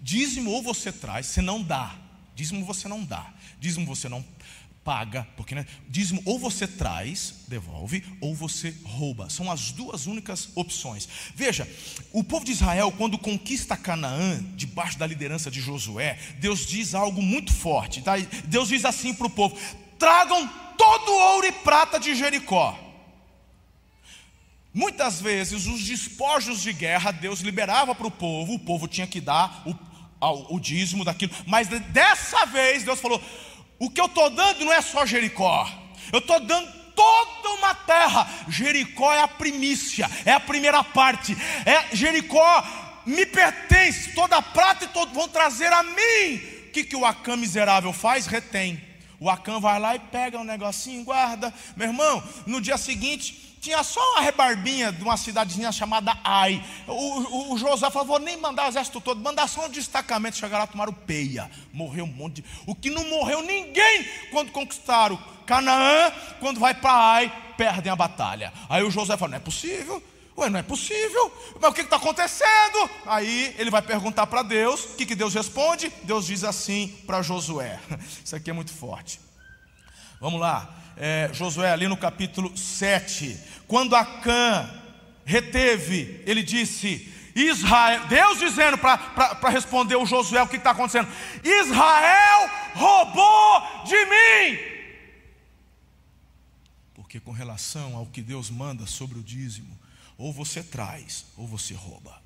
[0.00, 2.05] Dízimo ou você traz, você não dá.
[2.36, 3.32] Dízimo você não dá.
[3.58, 4.22] Dízimo você não
[4.84, 9.28] paga, porque né, dízimo ou você traz, devolve, ou você rouba.
[9.28, 11.08] São as duas únicas opções.
[11.34, 11.68] Veja,
[12.12, 17.20] o povo de Israel, quando conquista Canaã, debaixo da liderança de Josué, Deus diz algo
[17.20, 18.02] muito forte.
[18.02, 18.12] Tá?
[18.44, 19.58] Deus diz assim para o povo:
[19.98, 20.46] tragam
[20.76, 22.78] todo o ouro e prata de Jericó.
[24.76, 29.22] Muitas vezes os despojos de guerra Deus liberava para o povo, o povo tinha que
[29.22, 29.74] dar o,
[30.20, 33.22] o dízimo daquilo, mas dessa vez Deus falou:
[33.78, 35.68] o que eu estou dando não é só Jericó,
[36.12, 38.28] eu estou dando toda uma terra.
[38.48, 41.36] Jericó é a primícia, é a primeira parte.
[41.64, 42.64] É Jericó
[43.04, 46.36] me pertence, toda a prata e todo vão trazer a mim.
[46.68, 48.26] O que, que o Acã miserável faz?
[48.26, 48.82] Retém.
[49.20, 51.52] O Acã vai lá e pega um negocinho, guarda.
[51.76, 56.64] Meu irmão, no dia seguinte, tinha só uma rebarbinha de uma cidadezinha chamada Ai.
[56.86, 60.36] O, o, o José falou: vou nem mandar o exército todo, mandar só um destacamento.
[60.36, 61.50] Chegaram lá, tomaram peia.
[61.72, 62.44] Morreu um monte de.
[62.66, 68.52] O que não morreu ninguém quando conquistaram Canaã, quando vai para Ai, perdem a batalha.
[68.68, 70.02] Aí o José falou: não é possível.
[70.38, 71.32] Ué, não é possível.
[71.58, 72.90] Mas o que está acontecendo?
[73.06, 74.84] Aí ele vai perguntar para Deus.
[74.84, 75.90] O que, que Deus responde?
[76.04, 77.80] Deus diz assim para Josué.
[78.22, 79.18] Isso aqui é muito forte.
[80.20, 80.74] Vamos lá.
[80.96, 83.38] É, Josué, ali no capítulo 7.
[83.66, 84.68] Quando Acã
[85.24, 91.08] reteve, ele disse: Israel, Deus dizendo para responder o Josué o que está acontecendo:
[91.44, 94.58] Israel roubou de mim.
[96.94, 99.78] Porque com relação ao que Deus manda sobre o dízimo,
[100.16, 102.25] ou você traz, ou você rouba.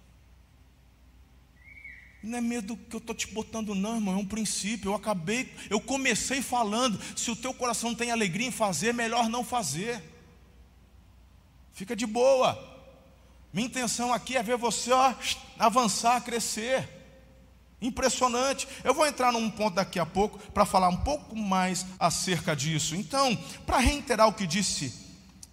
[2.23, 4.91] Não é medo que eu estou te botando, não, irmão, é um princípio.
[4.91, 9.43] Eu acabei, eu comecei falando: se o teu coração tem alegria em fazer, melhor não
[9.43, 10.03] fazer.
[11.73, 12.59] Fica de boa.
[13.53, 15.15] Minha intenção aqui é ver você ó,
[15.59, 16.89] avançar, crescer.
[17.81, 18.69] Impressionante.
[18.85, 22.95] Eu vou entrar num ponto daqui a pouco para falar um pouco mais acerca disso.
[22.95, 24.93] Então, para reiterar o que disse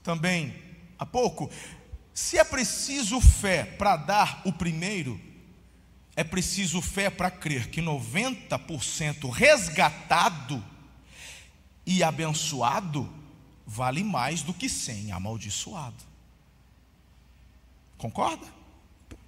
[0.03, 0.53] também
[0.99, 1.49] há pouco,
[2.13, 5.19] se é preciso fé para dar o primeiro,
[6.17, 10.65] é preciso fé para crer que 90% resgatado
[11.85, 13.07] e abençoado
[13.67, 16.03] vale mais do que 100 amaldiçoado.
[17.99, 18.47] Concorda?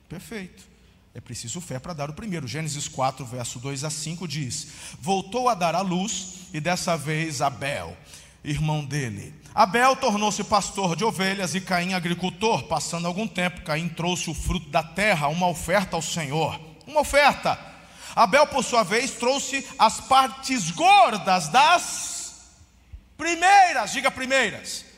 [0.10, 0.68] Perfeito.
[1.14, 2.48] É preciso fé para dar o primeiro.
[2.48, 7.40] Gênesis 4, verso 2 a 5 diz: Voltou a dar a luz, e dessa vez
[7.40, 7.96] Abel,
[8.44, 9.36] irmão dele.
[9.54, 12.64] Abel tornou-se pastor de ovelhas e Caim agricultor.
[12.64, 16.69] Passando algum tempo, Caim trouxe o fruto da terra, uma oferta ao Senhor.
[16.90, 17.58] Uma oferta.
[18.16, 22.50] Abel, por sua vez, trouxe as partes gordas das
[23.16, 24.90] primeiras, diga primeiras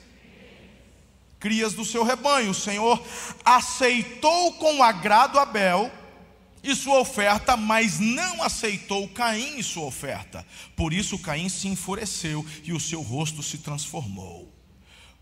[1.38, 2.52] crias do seu rebanho.
[2.52, 3.04] O Senhor
[3.44, 5.92] aceitou com agrado Abel
[6.64, 10.46] e sua oferta, mas não aceitou Caim e sua oferta.
[10.76, 14.50] Por isso Caim se enfureceu e o seu rosto se transformou.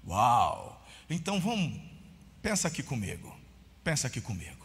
[0.05, 0.85] Uau!
[1.09, 1.79] Então vamos,
[2.43, 3.35] pensa aqui comigo.
[3.83, 4.58] Pensa aqui comigo.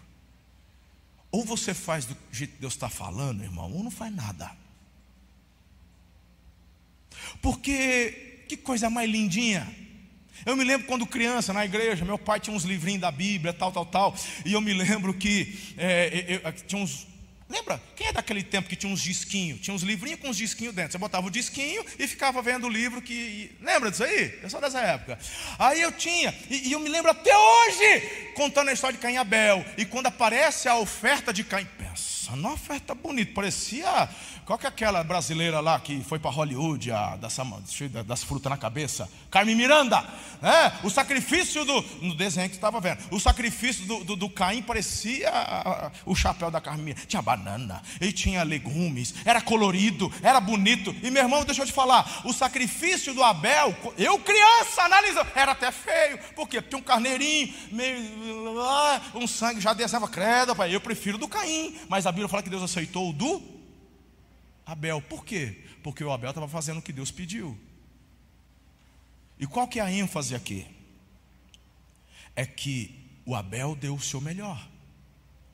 [1.35, 4.51] Ou você faz do jeito que Deus está falando, irmão, ou não faz nada.
[7.43, 9.67] Porque que coisa mais lindinha
[10.45, 13.73] eu me lembro quando criança, na igreja, meu pai tinha uns livrinhos da Bíblia, tal,
[13.73, 14.15] tal, tal.
[14.45, 17.07] E eu me lembro que é, eu, tinha uns.
[17.55, 17.81] Lembra?
[17.95, 19.61] Quem é daquele tempo que tinha uns disquinhos?
[19.61, 20.91] Tinha uns livrinhos com uns disquinhos dentro.
[20.91, 23.53] Você botava o disquinho e ficava vendo o livro que.
[23.61, 24.41] Lembra disso aí?
[24.43, 25.17] Eu sou dessa época.
[25.57, 29.15] Aí eu tinha, e, e eu me lembro até hoje, contando a história de Caim
[29.15, 29.65] e Abel.
[29.79, 34.09] E quando aparece a oferta de Caim, pensa, uma oferta bonita, parecia
[34.45, 37.35] qual que é aquela brasileira lá que foi para Hollywood, a, das,
[38.07, 39.09] das frutas na cabeça?
[39.31, 40.05] Carmen Miranda.
[40.43, 40.81] Né?
[40.83, 41.83] O sacrifício do.
[42.03, 42.99] No desenho que estava vendo.
[43.11, 47.07] O sacrifício do, do, do Caim parecia a, a, o chapéu da Carmen Miranda.
[47.07, 50.95] Tinha banana, e tinha legumes, era colorido, era bonito.
[51.03, 55.53] E meu irmão, deixa eu te falar: o sacrifício do Abel, eu criança analisando, era
[55.53, 56.19] até feio.
[56.37, 56.61] Por quê?
[56.61, 58.61] Porque um carneirinho, meio.
[58.61, 60.75] Ah, um sangue já desceva, credo, pai.
[60.75, 61.75] Eu prefiro do Caim.
[61.89, 63.43] Mas a Bíblia fala que Deus aceitou o do
[64.65, 65.03] Abel.
[65.03, 65.65] Por quê?
[65.83, 67.59] Porque o Abel estava fazendo o que Deus pediu.
[69.39, 70.67] E qual que é a ênfase aqui?
[72.37, 74.71] É que o Abel deu o seu melhor.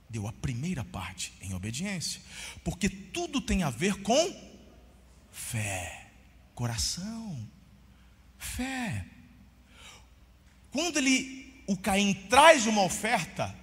[0.09, 2.21] Deu a primeira parte em obediência.
[2.63, 4.51] Porque tudo tem a ver com
[5.31, 6.11] fé,
[6.55, 7.49] coração,
[8.37, 9.07] fé.
[10.71, 13.57] Quando ele, o Caim traz uma oferta,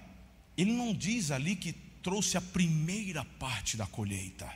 [0.56, 4.50] ele não diz ali que trouxe a primeira parte da colheita.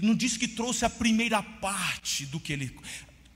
[0.00, 2.76] Não diz que trouxe a primeira parte do que ele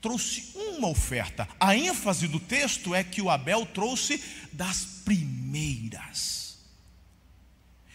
[0.01, 1.47] trouxe uma oferta.
[1.57, 4.21] A ênfase do texto é que o Abel trouxe
[4.51, 6.59] das primeiras.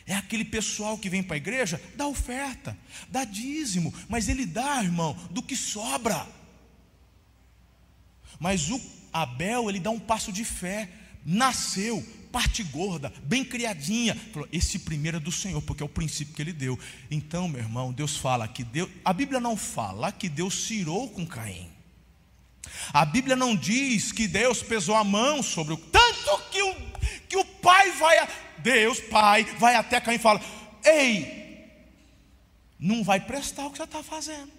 [0.07, 2.77] É aquele pessoal que vem para a igreja, dá oferta,
[3.11, 6.27] dá dízimo, mas ele dá, irmão, do que sobra.
[8.41, 8.81] Mas o
[9.13, 10.89] Abel, ele dá um passo de fé,
[11.27, 14.17] nasceu, parte gorda, bem criadinha.
[14.33, 16.79] Falou, esse primeiro é do Senhor, porque é o princípio que ele deu.
[17.11, 21.27] Então, meu irmão, Deus fala que Deus, a Bíblia não fala que Deus cirou com
[21.27, 21.71] Caim.
[22.93, 25.77] A Bíblia não diz que Deus pesou a mão sobre o.
[25.77, 26.75] Tanto que o,
[27.29, 28.19] que o pai vai.
[28.19, 28.29] A,
[28.59, 30.41] Deus, pai, vai até Caim e fala:
[30.85, 31.69] Ei,
[32.79, 34.51] não vai prestar o que você está fazendo.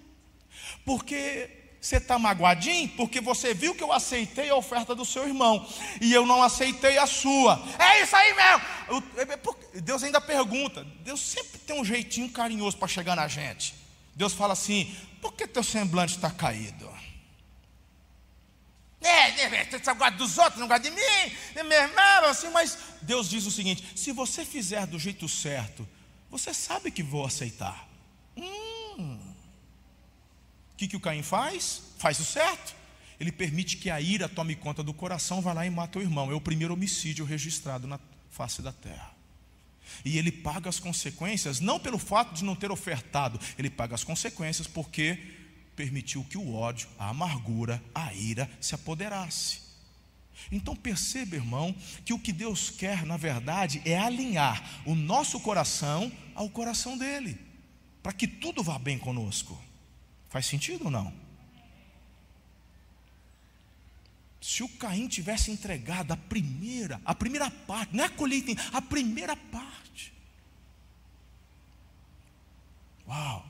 [0.86, 1.50] Porque
[1.84, 5.68] você está magoadinho porque você viu que eu aceitei a oferta do seu irmão
[6.00, 7.62] e eu não aceitei a sua.
[7.78, 9.04] É isso aí mesmo.
[9.18, 10.86] É, Deus ainda pergunta.
[11.02, 13.76] Deus sempre tem um jeitinho carinhoso para chegar na gente.
[14.16, 16.90] Deus fala assim: por que teu semblante está caído?
[19.02, 23.30] É, você gosta dos outros, não gosta de mim, é meu irmão, assim, mas Deus
[23.30, 25.86] diz o seguinte: se você fizer do jeito certo,
[26.32, 27.86] você sabe que vou aceitar.
[28.38, 29.33] Hum.
[30.84, 31.82] O que, que o Caim faz?
[31.98, 32.76] Faz o certo.
[33.18, 36.30] Ele permite que a ira tome conta do coração, vai lá e mata o irmão.
[36.30, 37.98] É o primeiro homicídio registrado na
[38.30, 39.12] face da terra.
[40.04, 44.04] E ele paga as consequências, não pelo fato de não ter ofertado, ele paga as
[44.04, 45.18] consequências porque
[45.74, 49.62] permitiu que o ódio, a amargura, a ira se apoderasse.
[50.52, 51.74] Então perceba, irmão,
[52.04, 57.40] que o que Deus quer, na verdade, é alinhar o nosso coração ao coração dele,
[58.02, 59.58] para que tudo vá bem conosco.
[60.34, 61.14] Faz sentido ou não?
[64.42, 68.82] Se o Caim tivesse entregado a primeira, a primeira parte, não é a colheita, a
[68.82, 70.12] primeira parte.
[73.08, 73.46] Uau,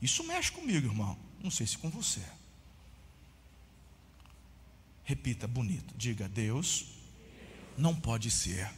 [0.00, 1.18] isso mexe comigo, irmão.
[1.42, 2.22] Não sei se com você.
[5.02, 6.86] Repita bonito, diga: Deus
[7.76, 8.70] não pode ser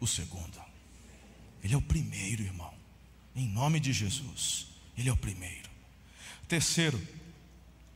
[0.00, 0.60] o segundo.
[1.62, 2.74] Ele é o primeiro, irmão.
[3.36, 4.66] Em nome de Jesus,
[4.98, 5.69] ele é o primeiro.
[6.50, 7.00] Terceiro,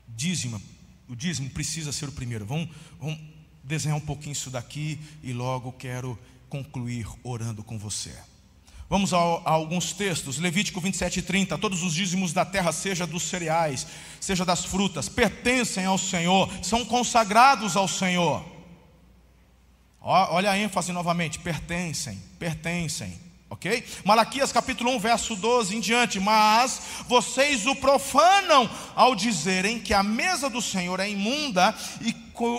[0.07, 0.63] dízimo.
[1.09, 2.47] O dízimo precisa ser o primeiro.
[2.47, 2.69] Vamos,
[3.01, 3.19] vamos
[3.65, 6.17] desenhar um pouquinho isso daqui e logo quero
[6.49, 8.17] concluir orando com você.
[8.89, 11.59] Vamos a, a, alguns textos, Levítico 27 e 30.
[11.59, 13.89] Todos os dízimos da terra, seja dos cereais,
[14.21, 18.47] seja das frutas, pertencem ao Senhor, são consagrados ao Senhor.
[20.01, 23.24] Olha a ênfase novamente: pertencem, pertencem
[23.55, 23.85] ok?
[24.05, 26.21] Malaquias capítulo 1, verso 12 em diante.
[26.21, 32.15] Mas vocês o profanam ao dizerem que a mesa do Senhor é imunda e,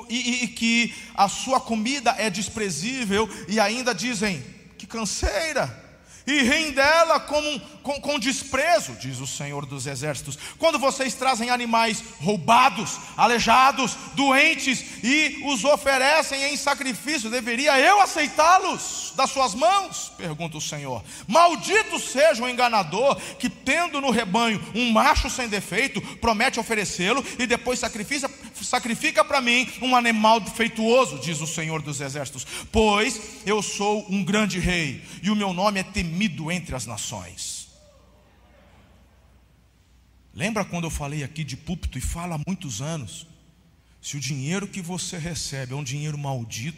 [0.10, 4.44] e, e que a sua comida é desprezível, e ainda dizem
[4.78, 5.84] que canseira
[6.28, 10.38] e riem dela com, com, com, desprezo, diz o Senhor dos Exércitos.
[10.58, 19.14] Quando vocês trazem animais roubados, aleijados, doentes e os oferecem em sacrifício, deveria eu aceitá-los
[19.16, 20.12] das suas mãos?
[20.18, 21.04] Pergunta o Senhor.
[21.28, 27.46] Maldito seja o enganador que, tendo no rebanho um macho sem defeito, promete oferecê-lo e
[27.46, 28.30] depois sacrifica,
[28.62, 32.46] sacrifica para mim um animal defeituoso, diz o Senhor dos Exércitos.
[32.72, 36.86] Pois eu sou um grande rei e o meu nome é temido temido entre as
[36.86, 37.55] nações.
[40.36, 43.26] Lembra quando eu falei aqui de púlpito e fala há muitos anos?
[44.02, 46.78] Se o dinheiro que você recebe é um dinheiro maldito,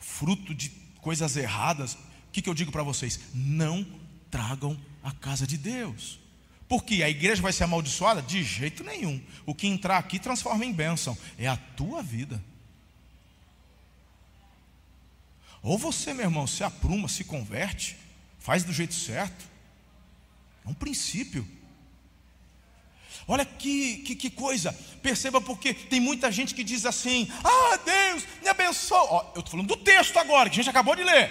[0.00, 0.70] fruto de
[1.00, 1.98] coisas erradas, o
[2.32, 3.20] que, que eu digo para vocês?
[3.34, 3.86] Não
[4.30, 6.18] tragam a casa de Deus.
[6.68, 8.20] Porque a igreja vai ser amaldiçoada?
[8.20, 9.22] De jeito nenhum.
[9.44, 11.16] O que entrar aqui transforma em bênção.
[11.38, 12.42] É a tua vida.
[15.62, 17.96] Ou você, meu irmão, se apruma, se converte,
[18.46, 19.44] Faz do jeito certo.
[20.64, 21.44] É um princípio.
[23.28, 24.72] Olha que, que, que, coisa,
[25.02, 29.02] perceba porque tem muita gente que diz assim: Ah, Deus me abençoa.
[29.10, 31.30] Ó, eu estou falando do texto agora, que a gente acabou de ler,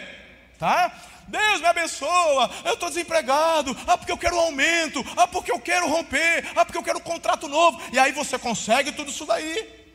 [0.60, 0.94] tá?
[1.28, 5.60] Deus me abençoa, eu estou desempregado, ah, porque eu quero um aumento, ah, porque eu
[5.60, 9.26] quero romper, ah, porque eu quero um contrato novo, e aí você consegue tudo isso
[9.26, 9.86] daí.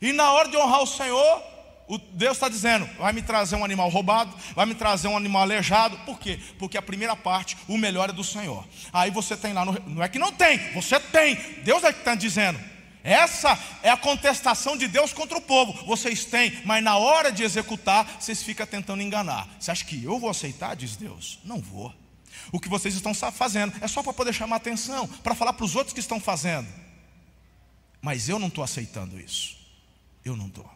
[0.00, 1.42] E na hora de honrar o Senhor,
[1.86, 5.42] o Deus está dizendo: vai me trazer um animal roubado, vai me trazer um animal
[5.42, 5.96] aleijado.
[5.98, 6.38] Por quê?
[6.58, 8.66] Porque a primeira parte, o melhor é do Senhor.
[8.92, 11.36] Aí você tem lá, no, não é que não tem, você tem.
[11.62, 12.58] Deus é que está dizendo.
[13.02, 15.74] Essa é a contestação de Deus contra o povo.
[15.84, 19.46] Vocês têm, mas na hora de executar, vocês ficam tentando enganar.
[19.60, 20.74] Você acha que eu vou aceitar?
[20.74, 21.38] Diz Deus.
[21.44, 21.92] Não vou.
[22.50, 25.76] O que vocês estão fazendo é só para poder chamar atenção, para falar para os
[25.76, 26.66] outros que estão fazendo.
[28.00, 29.58] Mas eu não estou aceitando isso.
[30.24, 30.70] Eu não estou.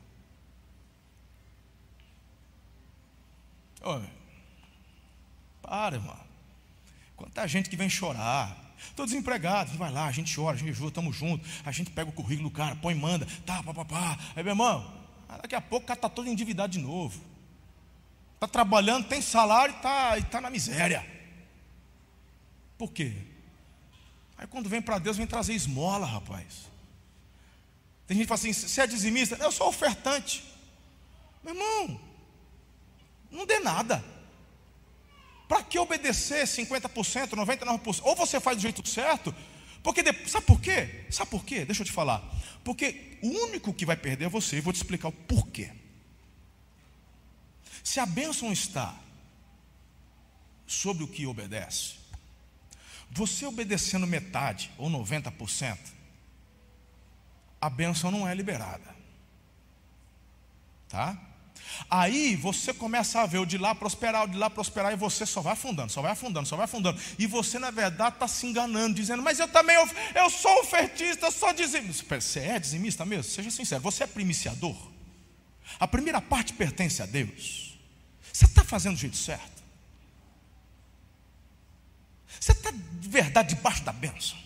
[3.83, 4.11] Oi.
[5.63, 6.19] Para, irmão.
[7.17, 8.57] Quanta gente que vem chorar.
[8.79, 12.09] Estou desempregado, vai lá, a gente chora, a gente ajuda, estamos juntos, a gente pega
[12.09, 14.17] o currículo do cara, põe, manda, tá, papapá.
[14.37, 14.93] Aí, meu irmão,
[15.43, 17.21] daqui a pouco o cara está todo endividado de novo.
[18.35, 21.05] Está trabalhando, tem salário e está tá na miséria.
[22.79, 23.13] Por quê?
[24.37, 26.71] Aí quando vem para Deus, vem trazer esmola, rapaz.
[28.07, 29.35] Tem gente que fala assim: você é dizimista?
[29.37, 30.45] Eu sou ofertante.
[31.43, 32.01] Meu irmão,
[33.31, 34.05] não dê nada.
[35.47, 38.01] Para que obedecer 50%, 99%?
[38.03, 39.35] Ou você faz do jeito certo,
[39.83, 41.07] porque sabe por quê?
[41.11, 41.65] Sabe por quê?
[41.65, 42.23] Deixa eu te falar.
[42.63, 45.73] Porque o único que vai perder é você, e vou te explicar o porquê.
[47.83, 48.95] Se a bênção está
[50.67, 51.95] sobre o que obedece,
[53.11, 55.79] você obedecendo metade ou 90%,
[57.61, 58.95] a bênção não é liberada.
[60.89, 61.19] Tá?
[61.91, 65.25] Aí você começa a ver o de lá prosperar, o de lá prosperar, e você
[65.25, 67.01] só vai afundando, só vai afundando, só vai afundando.
[67.19, 69.77] E você, na verdade, está se enganando, dizendo, mas eu também,
[70.15, 72.21] eu, sou ofertista, eu sou dizimista.
[72.21, 73.25] Você é dizimista mesmo?
[73.25, 74.77] Seja sincero, você é primiciador.
[75.79, 77.79] A primeira parte pertence a Deus.
[78.33, 79.59] Você está fazendo do jeito certo?
[82.41, 84.37] Você está de verdade debaixo da bênção?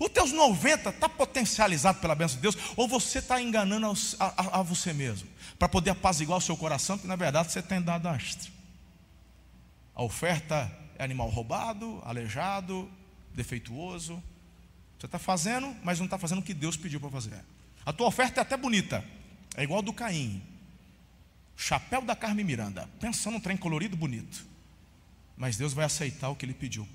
[0.00, 3.86] Os teus 90 está potencializado pela bênção de Deus, ou você está enganando
[4.20, 5.28] a, a, a você mesmo?
[5.58, 8.52] Para poder apaziguar o seu coração, que na verdade você tem dado astro.
[9.94, 12.88] A oferta é animal roubado, aleijado,
[13.34, 14.22] defeituoso.
[14.98, 17.44] Você está fazendo, mas não está fazendo o que Deus pediu para fazer.
[17.84, 19.04] A tua oferta é até bonita,
[19.56, 20.42] é igual do Caim.
[21.56, 24.46] Chapéu da Carmen Miranda, pensando num trem colorido bonito.
[25.36, 26.86] Mas Deus vai aceitar o que ele pediu.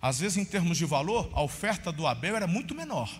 [0.00, 3.10] Às vezes, em termos de valor, a oferta do Abel era muito menor.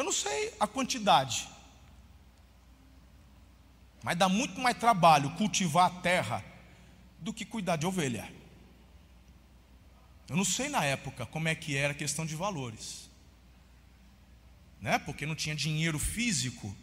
[0.00, 1.46] Eu não sei a quantidade,
[4.02, 6.42] mas dá muito mais trabalho cultivar a terra
[7.18, 8.26] do que cuidar de ovelha.
[10.26, 13.10] Eu não sei na época como é que era a questão de valores,
[14.80, 14.98] né?
[14.98, 16.74] Porque não tinha dinheiro físico,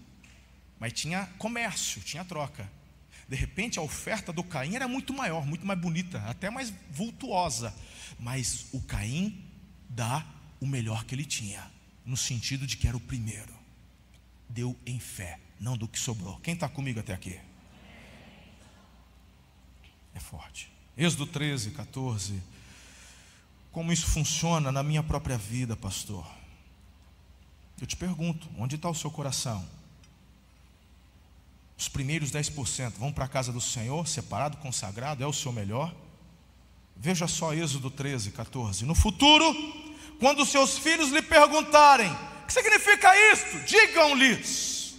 [0.79, 2.71] mas tinha comércio, tinha troca.
[3.27, 7.73] De repente a oferta do Caim era muito maior, muito mais bonita, até mais vultuosa.
[8.19, 9.43] Mas o Caim
[9.89, 10.23] dá
[10.59, 11.76] o melhor que ele tinha
[12.07, 13.53] no sentido de que era o primeiro.
[14.49, 16.39] Deu em fé, não do que sobrou.
[16.39, 17.37] Quem está comigo até aqui?
[20.15, 20.71] É forte.
[20.97, 22.41] Êxodo 13, 14.
[23.73, 26.25] Como isso funciona na minha própria vida, pastor?
[27.79, 29.67] Eu te pergunto: onde está o seu coração?
[31.77, 35.93] Os primeiros 10% vão para a casa do Senhor, separado, consagrado, é o seu melhor?
[36.95, 38.85] Veja só Êxodo 13, 14.
[38.85, 39.45] No futuro,
[40.19, 43.57] quando seus filhos lhe perguntarem: O que significa isto?
[43.65, 44.95] Digam-lhes: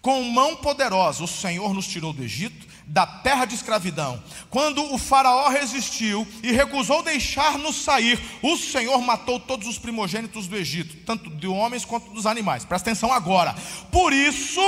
[0.00, 4.22] Com mão poderosa o Senhor nos tirou do Egito, da terra de escravidão.
[4.48, 10.56] Quando o Faraó resistiu e recusou deixar-nos sair, o Senhor matou todos os primogênitos do
[10.56, 12.64] Egito, tanto de homens quanto dos animais.
[12.64, 13.54] Presta atenção agora.
[13.90, 14.60] Por isso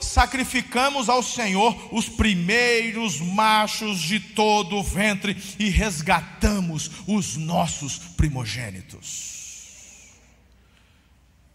[0.00, 9.37] sacrificamos ao Senhor os primeiros machos de todo o ventre e resgatamos os nossos primogênitos.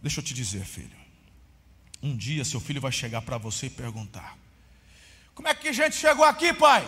[0.04, 0.98] Deixa eu te dizer, filho.
[2.02, 4.38] Um dia seu filho vai chegar para você e perguntar:
[5.34, 6.84] Como é que a gente chegou aqui, pai?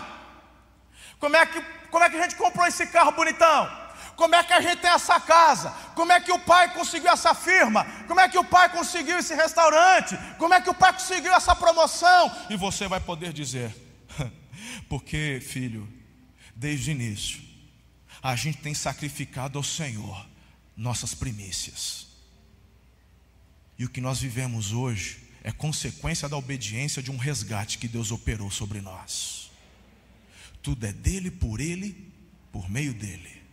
[1.18, 3.86] Como é que, como é que a gente comprou esse carro bonitão?
[4.18, 5.70] Como é que a gente tem essa casa?
[5.96, 7.86] Como é que o pai conseguiu essa firma?
[8.06, 10.18] Como é que o pai conseguiu esse restaurante?
[10.38, 12.30] Como é que o pai conseguiu essa promoção?
[12.50, 13.74] E você vai poder dizer:
[14.90, 15.88] Porque, filho,
[16.54, 17.42] desde o início,
[18.22, 20.28] a gente tem sacrificado ao Senhor
[20.76, 22.15] nossas primícias.
[23.78, 28.12] E o que nós vivemos hoje é consequência da obediência de um resgate que Deus
[28.12, 29.52] operou sobre nós.
[30.62, 32.12] Tudo é dele, por ele,
[32.52, 33.44] por meio dele.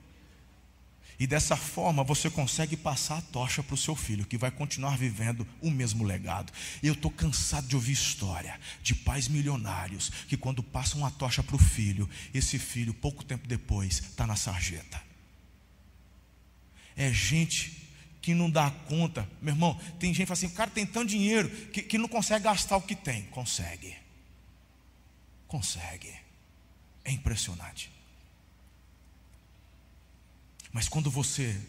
[1.18, 4.96] E dessa forma você consegue passar a tocha para o seu filho, que vai continuar
[4.96, 6.52] vivendo o mesmo legado.
[6.82, 11.54] Eu estou cansado de ouvir história de pais milionários que, quando passam a tocha para
[11.54, 15.00] o filho, esse filho, pouco tempo depois, está na sarjeta.
[16.96, 17.81] É gente
[18.22, 19.28] que não dá conta.
[19.42, 22.08] Meu irmão, tem gente que fala assim: o cara tem tanto dinheiro que, que não
[22.08, 23.24] consegue gastar o que tem.
[23.24, 23.94] Consegue.
[25.48, 26.14] Consegue.
[27.04, 27.90] É impressionante.
[30.72, 31.60] Mas quando você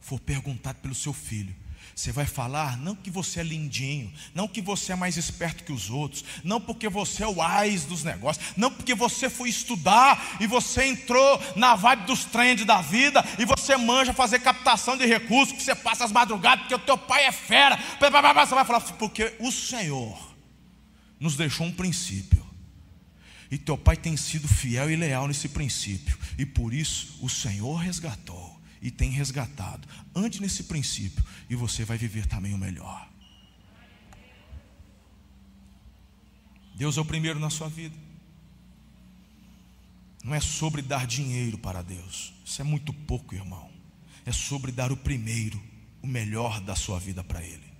[0.00, 1.54] for perguntado pelo seu filho,
[2.00, 5.72] você vai falar não que você é lindinho, não que você é mais esperto que
[5.72, 10.38] os outros, não porque você é o ais dos negócios, não porque você foi estudar
[10.40, 15.04] e você entrou na vibe dos trends da vida e você manja fazer captação de
[15.04, 17.76] recursos, que você passa as madrugadas, porque o teu pai é fera.
[17.76, 18.08] Você
[18.54, 20.34] vai falar, porque o Senhor
[21.18, 22.48] nos deixou um princípio.
[23.50, 26.16] E teu pai tem sido fiel e leal nesse princípio.
[26.38, 28.49] E por isso o Senhor resgatou
[28.80, 29.86] e tem resgatado.
[30.14, 33.08] Ande nesse princípio e você vai viver também o melhor.
[36.74, 37.96] Deus é o primeiro na sua vida.
[40.24, 42.32] Não é sobre dar dinheiro para Deus.
[42.44, 43.70] Isso é muito pouco, irmão.
[44.24, 45.62] É sobre dar o primeiro,
[46.02, 47.70] o melhor da sua vida para Ele.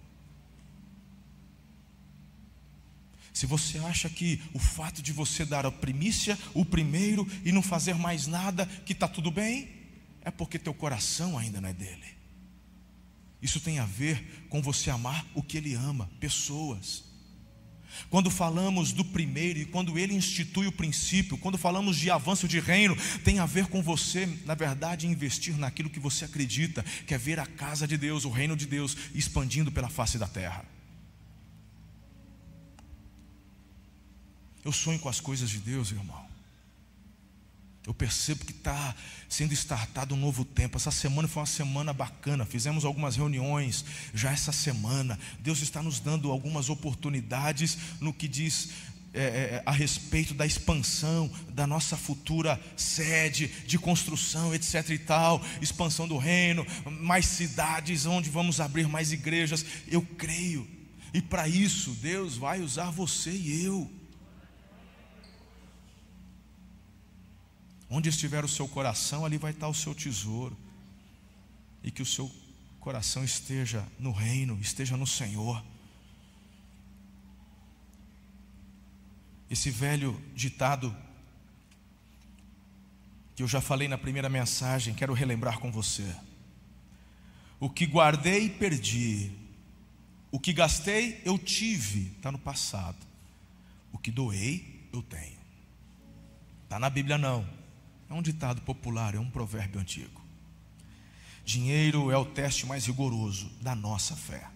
[3.32, 7.62] Se você acha que o fato de você dar a primícia, o primeiro e não
[7.62, 9.79] fazer mais nada, que está tudo bem,
[10.22, 12.20] é porque teu coração ainda não é dele.
[13.40, 17.04] Isso tem a ver com você amar o que ele ama, pessoas.
[18.08, 22.60] Quando falamos do primeiro e quando ele institui o princípio, quando falamos de avanço de
[22.60, 27.18] reino, tem a ver com você, na verdade, investir naquilo que você acredita, que é
[27.18, 30.64] ver a casa de Deus, o reino de Deus expandindo pela face da terra.
[34.64, 36.29] Eu sonho com as coisas de Deus, irmão.
[37.90, 38.94] Eu percebo que está
[39.28, 40.76] sendo startado um novo tempo.
[40.76, 42.46] Essa semana foi uma semana bacana.
[42.46, 43.84] Fizemos algumas reuniões
[44.14, 45.18] já essa semana.
[45.40, 48.68] Deus está nos dando algumas oportunidades no que diz
[49.12, 54.90] é, é, a respeito da expansão da nossa futura sede de construção, etc.
[54.90, 56.64] e tal, expansão do reino,
[57.00, 59.66] mais cidades onde vamos abrir mais igrejas.
[59.88, 60.64] Eu creio,
[61.12, 63.99] e para isso Deus vai usar você e eu.
[67.90, 70.56] Onde estiver o seu coração, ali vai estar o seu tesouro.
[71.82, 72.30] E que o seu
[72.78, 75.62] coração esteja no reino, esteja no Senhor.
[79.50, 80.96] Esse velho ditado
[83.34, 86.14] que eu já falei na primeira mensagem, quero relembrar com você.
[87.58, 89.32] O que guardei, perdi.
[90.30, 92.98] O que gastei, eu tive, está no passado.
[93.92, 95.38] O que doei, eu tenho.
[96.64, 97.59] Está na Bíblia não.
[98.10, 100.20] É um ditado popular, é um provérbio antigo.
[101.44, 104.50] Dinheiro é o teste mais rigoroso da nossa fé.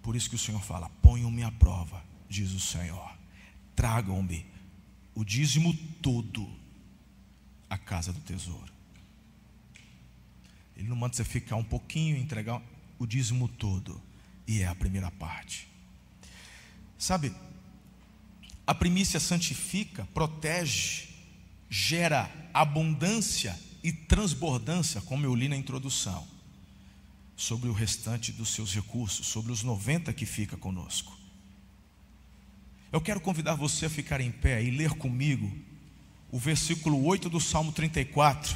[0.00, 3.12] Por isso que o Senhor fala: ponham-me à prova, diz o Senhor.
[3.74, 4.46] Tragam-me
[5.12, 6.48] o dízimo todo
[7.68, 8.72] à casa do tesouro.
[10.76, 12.62] Ele não manda você ficar um pouquinho e entregar
[12.98, 14.00] o dízimo todo.
[14.46, 15.68] E é a primeira parte.
[16.96, 17.34] Sabe,
[18.66, 21.11] a primícia santifica, protege,
[21.74, 26.28] gera abundância e transbordância, como eu li na introdução,
[27.34, 31.18] sobre o restante dos seus recursos, sobre os 90 que fica conosco.
[32.92, 35.50] Eu quero convidar você a ficar em pé e ler comigo
[36.30, 38.54] o versículo 8 do Salmo 34.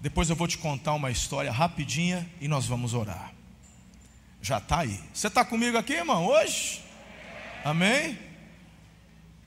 [0.00, 3.34] Depois eu vou te contar uma história rapidinha e nós vamos orar.
[4.40, 4.98] Já está aí.
[5.12, 6.80] Você está comigo aqui, irmão, hoje?
[7.62, 8.18] Amém?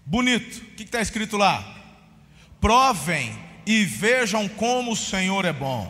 [0.05, 0.57] Bonito.
[0.57, 1.82] O que está escrito lá?
[2.63, 5.83] Provem e vejam como o Senhor é bom.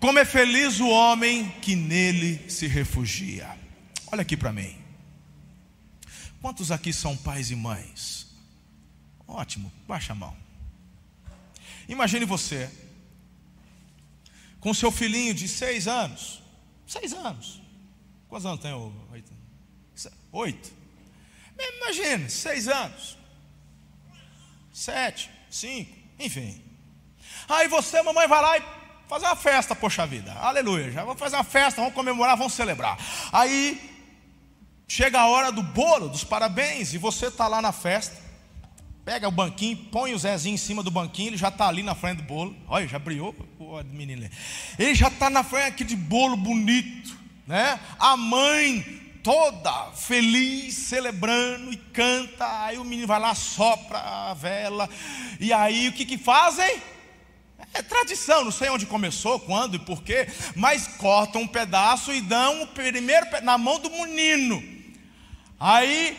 [0.00, 3.56] Como é feliz o homem que nele se refugia.
[4.10, 4.76] Olha aqui para mim.
[6.40, 8.34] Quantos aqui são pais e mães?
[9.28, 10.36] Ótimo, baixa a mão.
[11.88, 12.68] Imagine você
[14.58, 16.42] com seu filhinho de seis anos.
[16.84, 17.62] Seis anos.
[18.28, 19.32] Quantos anos tem oito?
[20.32, 20.72] Oito.
[21.56, 23.16] Imagine, seis anos.
[24.72, 26.62] Sete cinco, enfim.
[27.48, 28.62] Aí você, mamãe, vai lá e
[29.08, 30.90] fazer uma festa, poxa vida, aleluia.
[30.90, 32.98] Já vamos fazer uma festa, vamos comemorar, vamos celebrar.
[33.30, 33.90] Aí
[34.88, 38.20] chega a hora do bolo, dos parabéns, e você está lá na festa.
[39.04, 41.94] Pega o banquinho, põe o Zezinho em cima do banquinho, ele já está ali na
[41.94, 42.56] frente do bolo.
[42.68, 44.30] Olha, já brilhou o menino.
[44.78, 47.80] Ele já está na frente aqui de bolo bonito, né?
[47.98, 52.64] A mãe toda feliz, celebrando e canta.
[52.64, 54.88] Aí o menino vai lá, sopra a vela.
[55.38, 56.82] E aí o que, que fazem?
[57.74, 62.62] É tradição, não sei onde começou, quando e porquê, mas cortam um pedaço e dão
[62.62, 64.62] o primeiro na mão do menino.
[65.58, 66.18] Aí,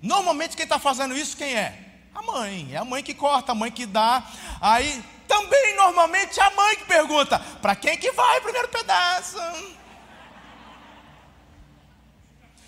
[0.00, 1.78] normalmente quem está fazendo isso, quem é?
[2.14, 4.26] A mãe, é a mãe que corta, a mãe que dá.
[4.60, 9.38] Aí, também normalmente é a mãe que pergunta: para quem que vai o primeiro pedaço?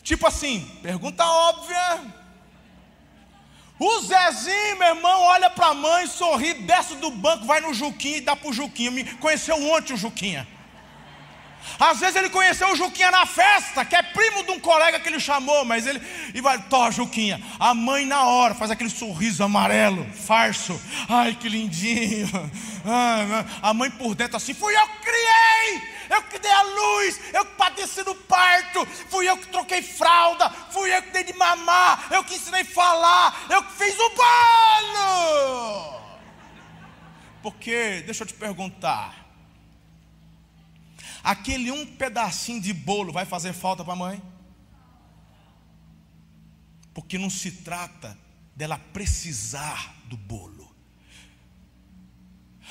[0.05, 2.13] Tipo assim, pergunta óbvia.
[3.79, 8.19] O Zezinho, meu irmão, olha para a mãe, sorri, desce do banco, vai no Juquinha
[8.19, 8.91] e dá para o Juquinha.
[8.91, 10.47] Me conheceu ontem o Juquinha.
[11.81, 15.09] Às vezes ele conheceu o Juquinha na festa, que é primo de um colega que
[15.09, 16.01] ele chamou, mas ele
[16.35, 17.43] e vai, tó, Juquinha.
[17.59, 20.79] A mãe na hora faz aquele sorriso amarelo, farso.
[21.09, 22.29] Ai, que lindinho.
[23.63, 27.45] a mãe por dentro assim, fui eu que criei eu que dei a luz, eu
[27.45, 32.09] que padeci no parto, fui eu que troquei fralda, fui eu que dei de mamar,
[32.13, 36.01] eu que ensinei a falar, eu que fiz o bolo.
[37.43, 39.27] Porque, deixa eu te perguntar,
[41.23, 44.23] aquele um pedacinho de bolo vai fazer falta para a mãe?
[46.95, 48.17] Porque não se trata
[48.55, 50.54] dela precisar do bolo.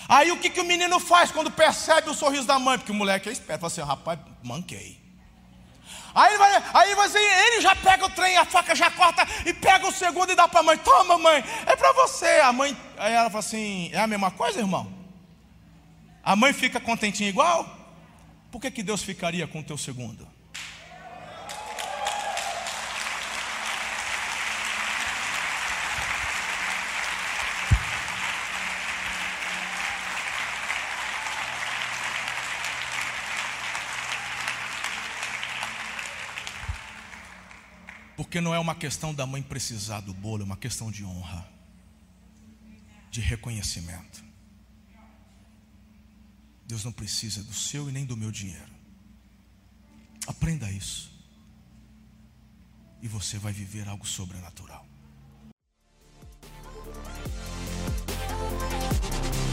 [0.08, 2.78] Aí o que, que o menino faz quando percebe o sorriso da mãe?
[2.78, 5.02] Porque o moleque é esperto, fala assim: rapaz, manquei.
[6.16, 9.88] Aí, vai, aí você, ele já pega o trem, a faca já corta e pega
[9.88, 12.40] o segundo e dá para a mãe: toma, mãe, é para você.
[12.42, 14.92] A mãe, aí ela fala assim: é a mesma coisa, irmão?
[16.24, 17.66] A mãe fica contentinha igual?
[18.52, 20.28] Por que, que Deus ficaria com o teu segundo?
[38.24, 41.46] Porque não é uma questão da mãe precisar do bolo, é uma questão de honra,
[43.12, 44.24] de reconhecimento.
[46.66, 48.72] Deus não precisa do seu e nem do meu dinheiro.
[50.26, 51.12] Aprenda isso.
[53.02, 54.88] E você vai viver algo sobrenatural.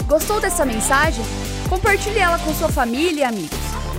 [0.06, 1.24] Gostou dessa mensagem?
[1.68, 3.59] Compartilhe ela com sua família e amigos.